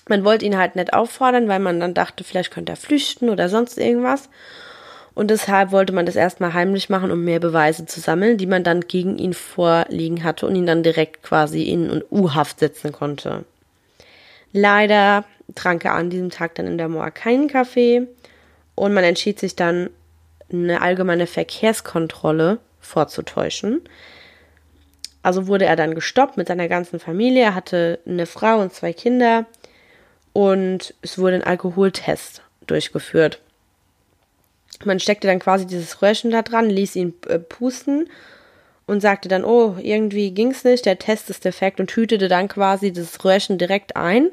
Man 0.07 0.23
wollte 0.23 0.45
ihn 0.45 0.57
halt 0.57 0.75
nicht 0.75 0.93
auffordern, 0.93 1.47
weil 1.47 1.60
man 1.60 1.79
dann 1.79 1.93
dachte, 1.93 2.23
vielleicht 2.23 2.51
könnte 2.51 2.73
er 2.73 2.77
flüchten 2.77 3.29
oder 3.29 3.49
sonst 3.49 3.77
irgendwas. 3.77 4.29
Und 5.13 5.30
deshalb 5.30 5.71
wollte 5.71 5.93
man 5.93 6.06
das 6.06 6.15
erstmal 6.15 6.54
heimlich 6.54 6.89
machen, 6.89 7.12
um 7.12 7.24
mehr 7.24 7.39
Beweise 7.39 7.86
zu 7.86 8.00
sammeln, 8.00 8.38
die 8.38 8.45
man 8.45 8.63
dann 8.63 8.82
gegen 8.82 9.17
ihn 9.17 9.34
vorliegen 9.34 10.24
hatte 10.24 10.47
und 10.47 10.56
ihn 10.56 10.65
dann 10.65 10.84
direkt 10.84 11.24
quasi 11.24 11.63
in 11.63 12.04
U-Haft 12.10 12.60
setzen 12.60 12.91
konnte. 12.91 13.43
Leider 14.54 15.26
trank 15.56 15.86
er 15.86 15.95
an 15.95 16.10
diesem 16.10 16.30
Tag 16.30 16.56
dann 16.56 16.67
in 16.67 16.78
der 16.78 16.88
Moa 16.88 17.12
keinen 17.12 17.47
Kaffee 17.47 18.08
und 18.76 18.93
man 18.93 19.04
entschied 19.04 19.39
sich 19.39 19.56
dann, 19.56 19.89
eine 20.52 20.82
allgemeine 20.82 21.28
Verkehrskontrolle 21.28 22.60
vorzutäuschen. 22.82 23.82
Also 25.24 25.47
wurde 25.47 25.65
er 25.65 25.78
dann 25.78 25.95
gestoppt 25.95 26.36
mit 26.36 26.47
seiner 26.47 26.67
ganzen 26.67 27.00
Familie. 27.00 27.43
Er 27.43 27.56
hatte 27.56 28.00
eine 28.06 28.26
Frau 28.26 28.60
und 28.60 28.74
zwei 28.74 28.91
Kinder 28.91 29.45
und 30.34 30.93
es 31.02 31.17
wurde 31.17 31.36
ein 31.36 31.43
Alkoholtest 31.43 32.41
durchgeführt. 32.67 33.39
Man 34.85 34.99
steckte 34.99 35.27
dann 35.27 35.39
quasi 35.39 35.65
dieses 35.65 36.01
Röhrchen 36.01 36.31
da 36.31 36.41
dran, 36.41 36.69
ließ 36.69 36.95
ihn 36.95 37.13
äh, 37.27 37.39
pusten 37.39 38.09
und 38.87 39.01
sagte 39.01 39.29
dann, 39.29 39.45
oh, 39.45 39.77
irgendwie 39.81 40.31
ging's 40.31 40.63
nicht, 40.63 40.85
der 40.85 40.99
Test 40.99 41.29
ist 41.29 41.45
defekt 41.45 41.79
und 41.79 41.91
hütete 41.91 42.27
dann 42.27 42.47
quasi 42.47 42.91
das 42.91 43.23
Röhrchen 43.23 43.57
direkt 43.57 43.95
ein, 43.95 44.29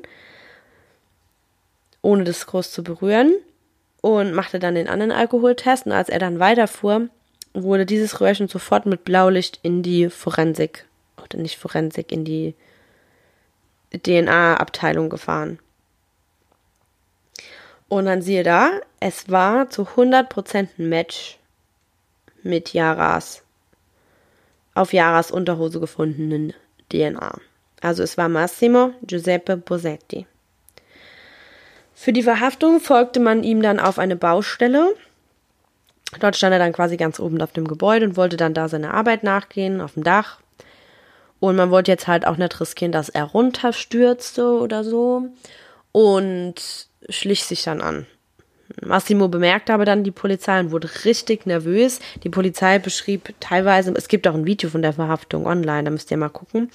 ohne 2.03 2.25
das 2.25 2.47
groß 2.47 2.73
zu 2.73 2.83
berühren 2.83 3.33
und 4.01 4.33
machte 4.33 4.59
dann 4.59 4.75
den 4.75 4.89
anderen 4.89 5.13
Alkoholtest 5.13 5.87
und 5.87 5.93
als 5.93 6.09
er 6.09 6.19
dann 6.19 6.39
weiterfuhr, 6.39 7.09
wurde 7.55 7.87
dieses 7.87 8.21
Röhrchen 8.21 8.49
sofort 8.49 8.87
mit 8.87 9.05
Blaulicht 9.05 9.59
in 9.63 9.83
die 9.83 10.11
Forensik, 10.11 10.87
oder 11.23 11.39
nicht 11.39 11.59
Forensik, 11.59 12.13
in 12.13 12.25
die 12.25 12.55
DNA-Abteilung 13.93 15.09
gefahren. 15.09 15.59
Und 17.89 18.07
dann 18.07 18.23
siehe 18.23 18.43
da, 18.43 18.71
es 19.01 19.31
war 19.31 19.71
zu 19.71 19.83
100% 19.83 20.69
ein 20.79 20.89
Match 20.89 21.39
mit 22.43 22.73
Yaras 22.73 23.43
auf 24.79 24.93
Yaras 24.93 25.31
Unterhose 25.31 25.81
gefundenen 25.81 26.55
DNA. 26.91 27.39
Also 27.81 28.03
es 28.03 28.17
war 28.17 28.29
Massimo 28.29 28.93
Giuseppe 29.03 29.57
Bosetti. 29.57 30.27
Für 31.95 32.13
die 32.13 32.23
Verhaftung 32.23 32.81
folgte 32.81 33.19
man 33.19 33.43
ihm 33.43 33.61
dann 33.61 33.81
auf 33.81 33.99
eine 33.99 34.15
Baustelle. 34.15 34.95
Dort 36.21 36.37
stand 36.37 36.53
er 36.53 36.61
dann 36.61 36.73
quasi 36.73 36.97
ganz 36.97 37.19
oben 37.19 37.43
auf 37.43 37.53
dem 37.53 37.67
Gebäude 37.67 38.07
und 38.07 38.17
wollte 38.17 38.37
dann 38.37 38.55
da 38.55 38.69
seine 38.69 38.95
Arbeit 38.95 39.25
nachgehen, 39.25 39.81
auf 39.81 39.95
dem 39.95 40.05
Dach. 40.05 40.41
Und 41.41 41.57
man 41.57 41.71
wollte 41.71 41.91
jetzt 41.91 42.07
halt 42.07 42.25
auch 42.25 42.37
nicht 42.37 42.61
riskieren, 42.61 42.93
dass 42.93 43.09
er 43.09 43.25
runterstürzte 43.25 44.59
oder 44.61 44.85
so. 44.85 45.27
Und 45.93 46.89
schlich 47.09 47.45
sich 47.45 47.65
dann 47.65 47.81
an. 47.81 48.07
Massimo 48.83 49.29
bemerkte 49.29 49.73
aber 49.73 49.85
dann 49.85 50.05
die 50.05 50.11
Polizei 50.11 50.61
und 50.61 50.71
wurde 50.71 50.91
richtig 51.05 51.47
nervös. 51.47 52.01
Die 52.23 52.29
Polizei 52.29 52.79
beschrieb 52.79 53.35
teilweise, 53.41 53.93
es 53.97 54.09
gibt 54.09 54.29
auch 54.29 54.35
ein 54.35 54.47
Video 54.47 54.71
von 54.71 54.83
der 54.83 54.93
Verhaftung 54.93 55.47
online, 55.47 55.85
da 55.85 55.91
müsst 55.91 56.11
ihr 56.11 56.17
mal 56.17 56.29
gucken, 56.29 56.71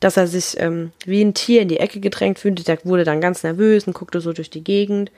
dass 0.00 0.16
er 0.16 0.26
sich 0.26 0.58
ähm, 0.60 0.92
wie 1.06 1.22
ein 1.22 1.34
Tier 1.34 1.62
in 1.62 1.68
die 1.68 1.78
Ecke 1.78 2.00
gedrängt 2.00 2.38
fühlte. 2.38 2.64
Der 2.64 2.84
wurde 2.84 3.04
dann 3.04 3.20
ganz 3.20 3.42
nervös 3.42 3.86
und 3.86 3.94
guckte 3.94 4.20
so 4.20 4.32
durch 4.32 4.50
die 4.50 4.64
Gegend. 4.64 5.10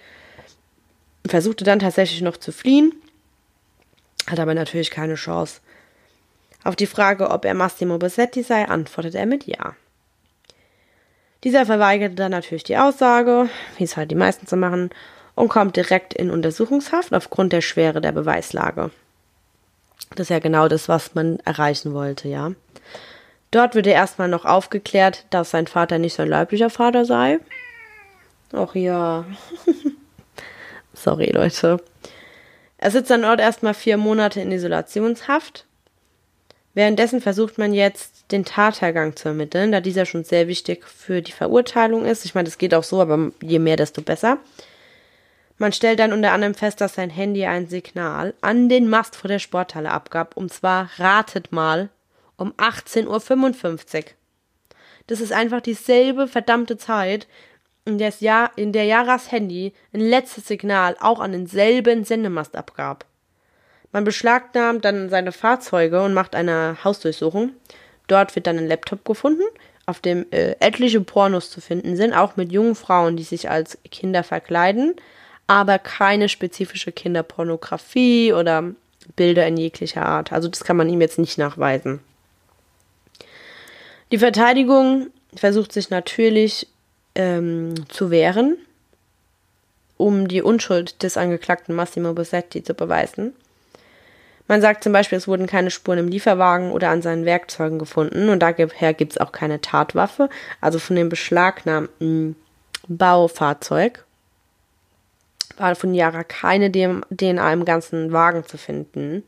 Versuchte 1.27 1.65
dann 1.65 1.79
tatsächlich 1.79 2.21
noch 2.21 2.37
zu 2.37 2.53
fliehen, 2.53 2.93
hat 4.27 4.39
aber 4.39 4.55
natürlich 4.55 4.91
keine 4.91 5.15
Chance. 5.15 5.61
Auf 6.63 6.77
die 6.77 6.87
Frage, 6.87 7.31
ob 7.31 7.45
er 7.45 7.55
Massimo 7.55 7.99
Bassetti 7.99 8.43
sei, 8.43 8.67
antwortet 8.69 9.15
er 9.15 9.27
mit 9.27 9.47
Ja. 9.47 9.75
Dieser 11.45 11.67
verweigerte 11.67 12.15
dann 12.15 12.31
natürlich 12.31 12.65
die 12.65 12.79
Aussage, 12.79 13.49
wie 13.77 13.85
es 13.85 13.97
halt 13.97 14.11
die 14.11 14.17
meisten 14.17 14.47
so 14.47 14.57
machen, 14.57 14.91
und 15.35 15.49
kommt 15.49 15.77
direkt 15.77 16.15
in 16.15 16.31
Untersuchungshaft 16.31 17.13
aufgrund 17.13 17.53
der 17.53 17.61
Schwere 17.61 18.01
der 18.01 18.13
Beweislage. 18.13 18.91
Das 20.11 20.27
ist 20.27 20.31
ja 20.31 20.39
genau 20.39 20.69
das, 20.69 20.89
was 20.89 21.15
man 21.15 21.39
erreichen 21.41 21.93
wollte, 21.93 22.29
ja. 22.29 22.53
Dort 23.51 23.75
wird 23.75 23.87
er 23.87 23.95
erstmal 23.95 24.29
noch 24.29 24.45
aufgeklärt, 24.45 25.27
dass 25.31 25.51
sein 25.51 25.67
Vater 25.67 25.99
nicht 25.99 26.15
sein 26.15 26.29
leiblicher 26.29 26.71
Vater 26.71 27.05
sei. 27.05 27.39
Ach 28.53 28.75
ja. 28.75 29.25
Sorry, 30.95 31.31
Leute. 31.31 31.81
Er 32.79 32.91
sitzt 32.91 33.11
dann 33.11 33.23
dort 33.23 33.41
erstmal 33.41 33.75
vier 33.75 33.97
Monate 33.97 34.41
in 34.41 34.51
Isolationshaft. 34.51 35.67
Währenddessen 36.75 37.21
versucht 37.21 37.57
man 37.57 37.73
jetzt 37.73 38.33
den 38.33 38.45
Tathergang 38.45 39.15
zu 39.15 39.29
ermitteln, 39.29 39.71
da 39.71 39.81
dieser 39.81 40.07
schon 40.07 40.25
sehr 40.25 40.49
wichtig 40.49 40.85
für 40.85 41.23
die 41.23 41.33
Verurteilung 41.33 42.05
ist. 42.05 42.25
Ich 42.25 42.35
meine, 42.35 42.47
das 42.47 42.59
geht 42.59 42.75
auch 42.75 42.83
so, 42.83 43.01
aber 43.01 43.31
je 43.41 43.61
mehr, 43.61 43.77
desto 43.77 44.03
besser. 44.03 44.39
Man 45.57 45.73
stellt 45.73 46.01
dann 46.01 46.13
unter 46.13 46.33
anderem 46.33 46.55
fest, 46.55 46.81
dass 46.81 46.95
sein 46.95 47.11
Handy 47.11 47.47
ein 47.47 47.69
Signal 47.69 48.35
an 48.41 48.69
den 48.69 48.89
Mast 48.89 49.15
vor 49.15 49.29
der 49.29 49.39
Sporthalle 49.39 49.93
abgab, 49.93 50.37
und 50.37 50.53
zwar, 50.53 50.91
ratet 50.99 51.53
mal, 51.53 51.91
um 52.37 52.53
18.55 52.55 53.97
Uhr. 53.97 54.05
Das 55.07 55.21
ist 55.21 55.33
einfach 55.33 55.61
dieselbe 55.61 56.27
verdammte 56.27 56.77
Zeit, 56.77 57.29
in, 57.85 57.99
Jahr, 57.99 58.51
in 58.57 58.73
der 58.73 58.85
Jaras 58.85 59.31
Handy 59.31 59.75
ein 59.93 60.01
letztes 60.01 60.49
Signal 60.49 60.97
auch 60.99 61.21
an 61.21 61.33
denselben 61.33 62.05
Sendemast 62.05 62.57
abgab. 62.57 63.05
Man 63.95 64.03
beschlagnahmt 64.03 64.85
dann 64.85 65.09
seine 65.09 65.31
Fahrzeuge 65.31 66.03
und 66.03 66.15
macht 66.15 66.35
eine 66.35 66.79
Hausdurchsuchung. 66.83 67.53
Dort 68.09 68.35
wird 68.35 68.49
dann 68.49 68.59
ein 68.59 68.67
Laptop 68.67 69.05
gefunden, 69.05 69.45
auf 69.87 70.01
dem 70.01 70.27
äh, 70.33 70.57
etliche 70.59 71.01
Pornos 71.01 71.49
zu 71.49 71.61
finden 71.61 71.95
sind, 71.95 72.13
auch 72.13 72.35
mit 72.35 72.51
jungen 72.51 72.75
Frauen, 72.75 73.17
die 73.17 73.23
sich 73.23 73.51
als 73.51 73.79
Kinder 73.93 74.25
verkleiden, 74.25 74.97
aber 75.47 75.79
keine 75.79 76.29
spezifische 76.29 76.91
Kinderpornografie 76.91 78.33
oder 78.33 78.65
Bilder 79.15 79.47
in 79.47 79.57
jeglicher 79.57 80.05
Art. 80.05 80.33
Also 80.33 80.49
das 80.49 80.65
kann 80.65 80.77
man 80.77 80.89
ihm 80.89 81.01
jetzt 81.01 81.21
nicht 81.21 81.39
nachweisen. 81.39 82.01
Die 84.11 84.19
Verteidigung 84.19 85.07
versucht 85.37 85.71
sich 85.71 85.91
natürlich 85.91 86.67
ähm, 87.15 87.75
zu 87.89 88.11
wehren, 88.11 88.59
um 89.97 90.27
die 90.27 90.43
Unschuld 90.43 91.01
des 91.05 91.17
Angeklagten 91.17 91.77
Massimo 91.77 92.13
Bossetti 92.13 92.65
zu 92.65 92.75
beweisen. 92.75 93.35
Man 94.47 94.61
sagt 94.61 94.85
zum 94.85 94.93
Beispiel, 94.93 95.17
es 95.17 95.27
wurden 95.27 95.47
keine 95.47 95.71
Spuren 95.71 95.99
im 95.99 96.09
Lieferwagen 96.09 96.71
oder 96.71 96.91
an 96.91 97.01
seinen 97.01 97.25
Werkzeugen 97.25 97.79
gefunden 97.79 98.29
und 98.29 98.41
daher 98.41 98.95
gibt 98.95 99.13
es 99.13 99.19
auch 99.19 99.33
keine 99.33 99.61
Tatwaffe, 99.61 100.29
also 100.61 100.79
von 100.79 100.97
dem 100.97 101.09
beschlagnahmten 101.09 102.37
Baufahrzeug 102.87 104.05
war 105.57 105.75
von 105.75 105.95
Yara 105.95 106.25
keine 106.25 106.71
DNA 106.71 107.53
im 107.53 107.65
ganzen 107.65 108.13
Wagen 108.13 108.45
zu 108.45 108.59
finden. 108.59 109.23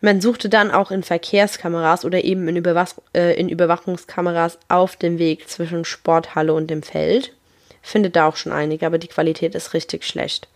Man 0.00 0.20
suchte 0.20 0.48
dann 0.48 0.70
auch 0.70 0.90
in 0.90 1.02
Verkehrskameras 1.02 2.04
oder 2.04 2.22
eben 2.22 2.46
in, 2.46 2.56
Überwach 2.56 2.94
äh, 3.14 3.38
in 3.38 3.48
Überwachungskameras 3.48 4.58
auf 4.68 4.96
dem 4.96 5.18
Weg 5.18 5.48
zwischen 5.48 5.84
Sporthalle 5.84 6.54
und 6.54 6.68
dem 6.68 6.82
Feld. 6.82 7.34
Findet 7.82 8.14
da 8.14 8.28
auch 8.28 8.36
schon 8.36 8.52
einige, 8.52 8.86
aber 8.86 8.98
die 8.98 9.08
Qualität 9.08 9.54
ist 9.54 9.74
richtig 9.74 10.04
schlecht. 10.04 10.46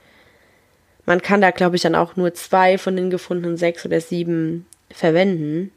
Man 1.05 1.21
kann 1.21 1.41
da, 1.41 1.51
glaube 1.51 1.77
ich, 1.77 1.83
dann 1.83 1.95
auch 1.95 2.17
nur 2.17 2.35
zwei 2.35 2.79
von 2.79 2.97
den 2.97 3.11
gefundenen 3.11 3.57
sechs 3.57 3.85
oder 3.85 4.01
sieben 4.01 4.67
verwenden. 4.91 5.73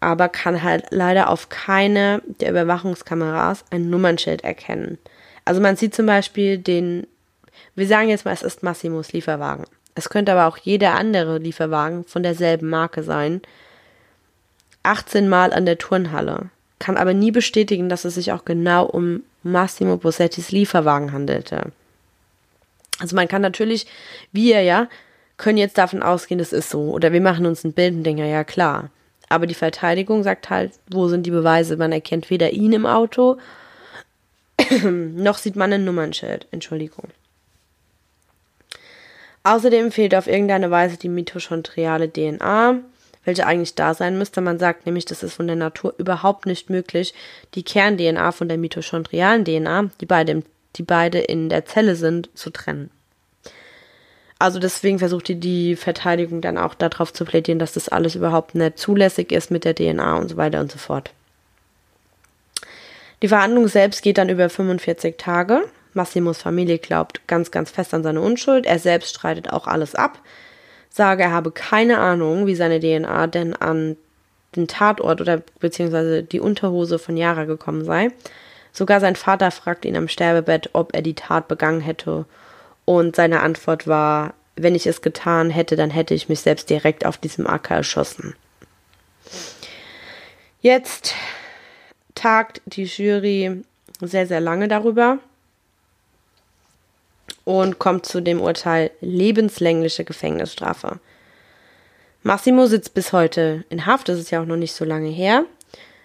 Aber 0.00 0.28
kann 0.28 0.62
halt 0.62 0.86
leider 0.90 1.28
auf 1.28 1.50
keine 1.50 2.22
der 2.24 2.50
Überwachungskameras 2.50 3.64
ein 3.70 3.90
Nummernschild 3.90 4.44
erkennen. 4.44 4.98
Also 5.44 5.60
man 5.60 5.76
sieht 5.76 5.94
zum 5.94 6.06
Beispiel 6.06 6.56
den, 6.56 7.06
wir 7.74 7.86
sagen 7.86 8.08
jetzt 8.08 8.24
mal, 8.24 8.32
es 8.32 8.42
ist 8.42 8.62
Massimos 8.62 9.12
Lieferwagen. 9.12 9.64
Es 9.94 10.08
könnte 10.08 10.32
aber 10.32 10.46
auch 10.46 10.56
jeder 10.56 10.94
andere 10.94 11.38
Lieferwagen 11.38 12.04
von 12.04 12.22
derselben 12.22 12.70
Marke 12.70 13.02
sein. 13.02 13.42
18 14.82 15.28
Mal 15.28 15.52
an 15.52 15.66
der 15.66 15.76
Turnhalle. 15.76 16.48
Kann 16.78 16.96
aber 16.96 17.12
nie 17.12 17.30
bestätigen, 17.30 17.90
dass 17.90 18.06
es 18.06 18.14
sich 18.14 18.32
auch 18.32 18.46
genau 18.46 18.86
um 18.86 19.22
Massimo 19.42 19.98
Bossettis 19.98 20.50
Lieferwagen 20.50 21.12
handelte. 21.12 21.72
Also 23.00 23.16
man 23.16 23.28
kann 23.28 23.42
natürlich, 23.42 23.86
wir 24.32 24.62
ja, 24.62 24.88
können 25.36 25.58
jetzt 25.58 25.78
davon 25.78 26.02
ausgehen, 26.02 26.38
das 26.38 26.52
ist 26.52 26.70
so. 26.70 26.90
Oder 26.90 27.12
wir 27.12 27.20
machen 27.20 27.46
uns 27.46 27.64
ein 27.64 27.72
Bild 27.72 27.94
und 27.94 28.04
denken, 28.04 28.26
ja 28.26 28.44
klar. 28.44 28.90
Aber 29.28 29.46
die 29.46 29.54
Verteidigung 29.54 30.22
sagt 30.22 30.50
halt, 30.50 30.72
wo 30.90 31.08
sind 31.08 31.24
die 31.24 31.30
Beweise? 31.30 31.76
Man 31.76 31.92
erkennt 31.92 32.30
weder 32.30 32.50
ihn 32.52 32.72
im 32.72 32.86
Auto, 32.86 33.38
noch 34.82 35.38
sieht 35.38 35.56
man 35.56 35.72
ein 35.72 35.84
Nummernschild. 35.84 36.46
Entschuldigung. 36.50 37.08
Außerdem 39.42 39.90
fehlt 39.90 40.14
auf 40.14 40.26
irgendeine 40.26 40.70
Weise 40.70 40.98
die 40.98 41.08
mitochondriale 41.08 42.12
DNA, 42.12 42.80
welche 43.24 43.46
eigentlich 43.46 43.74
da 43.74 43.94
sein 43.94 44.18
müsste. 44.18 44.42
Man 44.42 44.58
sagt 44.58 44.84
nämlich, 44.84 45.06
das 45.06 45.22
ist 45.22 45.34
von 45.34 45.46
der 45.46 45.56
Natur 45.56 45.94
überhaupt 45.96 46.44
nicht 46.44 46.68
möglich, 46.68 47.14
die 47.54 47.62
Kern-DNA 47.62 48.32
von 48.32 48.48
der 48.48 48.58
mitochondrialen 48.58 49.44
DNA, 49.44 49.90
die 50.00 50.06
beide 50.06 50.32
im 50.32 50.42
die 50.76 50.82
beide 50.82 51.18
in 51.18 51.48
der 51.48 51.64
Zelle 51.64 51.96
sind, 51.96 52.30
zu 52.34 52.50
trennen. 52.50 52.90
Also 54.38 54.58
deswegen 54.58 54.98
versucht 54.98 55.28
die, 55.28 55.38
die 55.38 55.76
Verteidigung 55.76 56.40
dann 56.40 56.56
auch 56.56 56.74
darauf 56.74 57.12
zu 57.12 57.26
plädieren, 57.26 57.58
dass 57.58 57.74
das 57.74 57.90
alles 57.90 58.14
überhaupt 58.14 58.54
nicht 58.54 58.78
zulässig 58.78 59.32
ist 59.32 59.50
mit 59.50 59.64
der 59.64 59.74
DNA 59.74 60.16
und 60.16 60.30
so 60.30 60.36
weiter 60.38 60.60
und 60.60 60.72
so 60.72 60.78
fort. 60.78 61.10
Die 63.20 63.28
Verhandlung 63.28 63.68
selbst 63.68 64.02
geht 64.02 64.16
dann 64.16 64.30
über 64.30 64.48
45 64.48 65.18
Tage. 65.18 65.62
Massimos 65.92 66.40
Familie 66.40 66.78
glaubt 66.78 67.26
ganz, 67.26 67.50
ganz 67.50 67.70
fest 67.70 67.92
an 67.92 68.02
seine 68.02 68.22
Unschuld. 68.22 68.64
Er 68.64 68.78
selbst 68.78 69.10
streitet 69.10 69.52
auch 69.52 69.66
alles 69.66 69.94
ab. 69.94 70.18
Sage, 70.88 71.24
er 71.24 71.32
habe 71.32 71.50
keine 71.50 71.98
Ahnung, 71.98 72.46
wie 72.46 72.54
seine 72.54 72.80
DNA 72.80 73.26
denn 73.26 73.54
an 73.54 73.96
den 74.56 74.68
Tatort 74.68 75.20
oder 75.20 75.42
beziehungsweise 75.60 76.22
die 76.22 76.40
Unterhose 76.40 76.98
von 76.98 77.16
Yara 77.16 77.44
gekommen 77.44 77.84
sei. 77.84 78.10
Sogar 78.72 79.00
sein 79.00 79.16
Vater 79.16 79.50
fragte 79.50 79.88
ihn 79.88 79.96
am 79.96 80.08
Sterbebett, 80.08 80.70
ob 80.72 80.94
er 80.94 81.02
die 81.02 81.14
Tat 81.14 81.48
begangen 81.48 81.80
hätte. 81.80 82.24
Und 82.84 83.16
seine 83.16 83.40
Antwort 83.40 83.86
war, 83.86 84.34
wenn 84.56 84.74
ich 84.74 84.86
es 84.86 85.02
getan 85.02 85.50
hätte, 85.50 85.76
dann 85.76 85.90
hätte 85.90 86.14
ich 86.14 86.28
mich 86.28 86.40
selbst 86.40 86.70
direkt 86.70 87.06
auf 87.06 87.18
diesem 87.18 87.46
Acker 87.46 87.76
erschossen. 87.76 88.34
Jetzt 90.60 91.14
tagt 92.14 92.60
die 92.66 92.84
Jury 92.84 93.62
sehr, 94.00 94.26
sehr 94.26 94.40
lange 94.40 94.68
darüber 94.68 95.18
und 97.44 97.78
kommt 97.78 98.06
zu 98.06 98.20
dem 98.20 98.40
Urteil 98.40 98.90
lebenslängliche 99.00 100.04
Gefängnisstrafe. 100.04 101.00
Massimo 102.22 102.66
sitzt 102.66 102.92
bis 102.92 103.12
heute 103.12 103.64
in 103.70 103.86
Haft, 103.86 104.08
das 104.08 104.18
ist 104.18 104.30
ja 104.30 104.42
auch 104.42 104.46
noch 104.46 104.56
nicht 104.56 104.74
so 104.74 104.84
lange 104.84 105.08
her. 105.08 105.44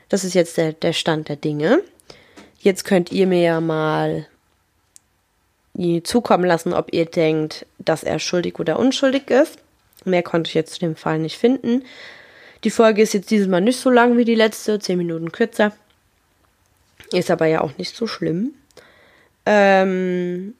Das 0.07 0.23
ist 0.23 0.33
jetzt 0.33 0.55
der, 0.57 0.71
der 0.71 0.93
Stand 0.93 1.27
der 1.27 1.35
Dinge. 1.35 1.81
Jetzt 2.65 2.83
könnt 2.83 3.11
ihr 3.11 3.27
mir 3.27 3.41
ja 3.41 3.61
mal 3.61 4.25
zukommen 6.01 6.45
lassen, 6.45 6.73
ob 6.73 6.91
ihr 6.95 7.05
denkt, 7.05 7.67
dass 7.77 8.01
er 8.01 8.17
schuldig 8.17 8.57
oder 8.57 8.79
unschuldig 8.79 9.29
ist. 9.29 9.59
Mehr 10.03 10.23
konnte 10.23 10.47
ich 10.47 10.55
jetzt 10.55 10.73
zu 10.73 10.79
dem 10.79 10.95
Fall 10.95 11.19
nicht 11.19 11.37
finden. 11.37 11.83
Die 12.63 12.71
Folge 12.71 13.03
ist 13.03 13.13
jetzt 13.13 13.29
dieses 13.29 13.47
Mal 13.47 13.61
nicht 13.61 13.79
so 13.79 13.91
lang 13.91 14.17
wie 14.17 14.25
die 14.25 14.33
letzte, 14.33 14.79
zehn 14.79 14.97
Minuten 14.97 15.31
kürzer. 15.31 15.73
Ist 17.13 17.29
aber 17.29 17.45
ja 17.45 17.61
auch 17.61 17.77
nicht 17.77 17.95
so 17.95 18.07
schlimm. 18.07 18.55
Ähm, 19.45 20.55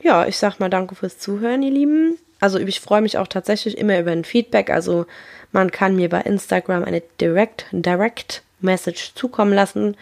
ja, 0.00 0.28
ich 0.28 0.36
sag 0.36 0.60
mal 0.60 0.70
danke 0.70 0.94
fürs 0.94 1.18
Zuhören, 1.18 1.64
ihr 1.64 1.72
Lieben. 1.72 2.16
Also 2.38 2.60
ich 2.60 2.78
freue 2.78 3.02
mich 3.02 3.18
auch 3.18 3.26
tatsächlich 3.26 3.76
immer 3.76 3.98
über 3.98 4.12
ein 4.12 4.24
Feedback. 4.24 4.70
Also 4.70 5.04
man 5.50 5.72
kann 5.72 5.96
mir 5.96 6.10
bei 6.10 6.20
Instagram 6.20 6.84
eine 6.84 7.02
Direct, 7.20 7.66
Direct 7.72 8.44
Message 8.60 9.14
zukommen 9.16 9.52
lassen 9.52 9.96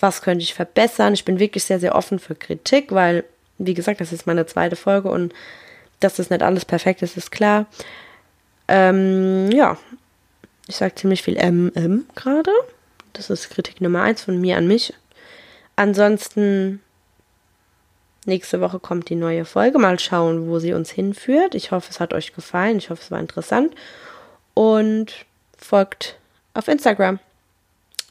was 0.00 0.22
könnte 0.22 0.42
ich 0.42 0.54
verbessern. 0.54 1.14
Ich 1.14 1.24
bin 1.24 1.38
wirklich 1.38 1.64
sehr, 1.64 1.78
sehr 1.78 1.94
offen 1.94 2.18
für 2.18 2.34
Kritik, 2.34 2.92
weil, 2.92 3.24
wie 3.58 3.74
gesagt, 3.74 4.00
das 4.00 4.12
ist 4.12 4.26
meine 4.26 4.46
zweite 4.46 4.76
Folge 4.76 5.10
und 5.10 5.34
dass 6.00 6.16
das 6.16 6.30
nicht 6.30 6.42
alles 6.42 6.64
perfekt 6.64 7.02
ist, 7.02 7.16
ist 7.16 7.30
klar. 7.30 7.66
Ähm, 8.68 9.50
ja, 9.52 9.76
ich 10.66 10.76
sage 10.76 10.94
ziemlich 10.94 11.22
viel 11.22 11.36
MM 11.36 12.06
gerade. 12.14 12.50
Das 13.12 13.28
ist 13.28 13.50
Kritik 13.50 13.80
Nummer 13.80 14.02
eins 14.02 14.22
von 14.22 14.40
mir 14.40 14.56
an 14.56 14.66
mich. 14.66 14.94
Ansonsten, 15.76 16.80
nächste 18.24 18.60
Woche 18.60 18.78
kommt 18.78 19.08
die 19.10 19.16
neue 19.16 19.44
Folge. 19.44 19.78
Mal 19.78 19.98
schauen, 19.98 20.48
wo 20.48 20.58
sie 20.58 20.72
uns 20.72 20.90
hinführt. 20.90 21.54
Ich 21.54 21.72
hoffe, 21.72 21.88
es 21.90 22.00
hat 22.00 22.14
euch 22.14 22.32
gefallen. 22.32 22.78
Ich 22.78 22.90
hoffe, 22.90 23.02
es 23.02 23.10
war 23.10 23.20
interessant. 23.20 23.74
Und 24.54 25.26
folgt 25.58 26.18
auf 26.54 26.68
Instagram. 26.68 27.18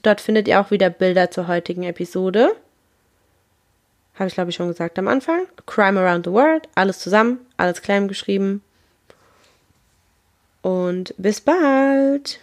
Dort 0.01 0.21
findet 0.21 0.47
ihr 0.47 0.59
auch 0.59 0.71
wieder 0.71 0.89
Bilder 0.89 1.31
zur 1.31 1.47
heutigen 1.47 1.83
Episode. 1.83 2.55
Habe 4.15 4.27
ich, 4.27 4.33
glaube 4.33 4.49
ich, 4.49 4.55
schon 4.55 4.67
gesagt 4.67 4.99
am 4.99 5.07
Anfang. 5.07 5.47
Crime 5.65 5.99
Around 5.99 6.25
the 6.25 6.31
World. 6.31 6.67
Alles 6.75 6.99
zusammen, 6.99 7.39
alles 7.57 7.81
klein 7.81 8.07
geschrieben. 8.07 8.61
Und 10.61 11.13
bis 11.17 11.39
bald. 11.41 12.39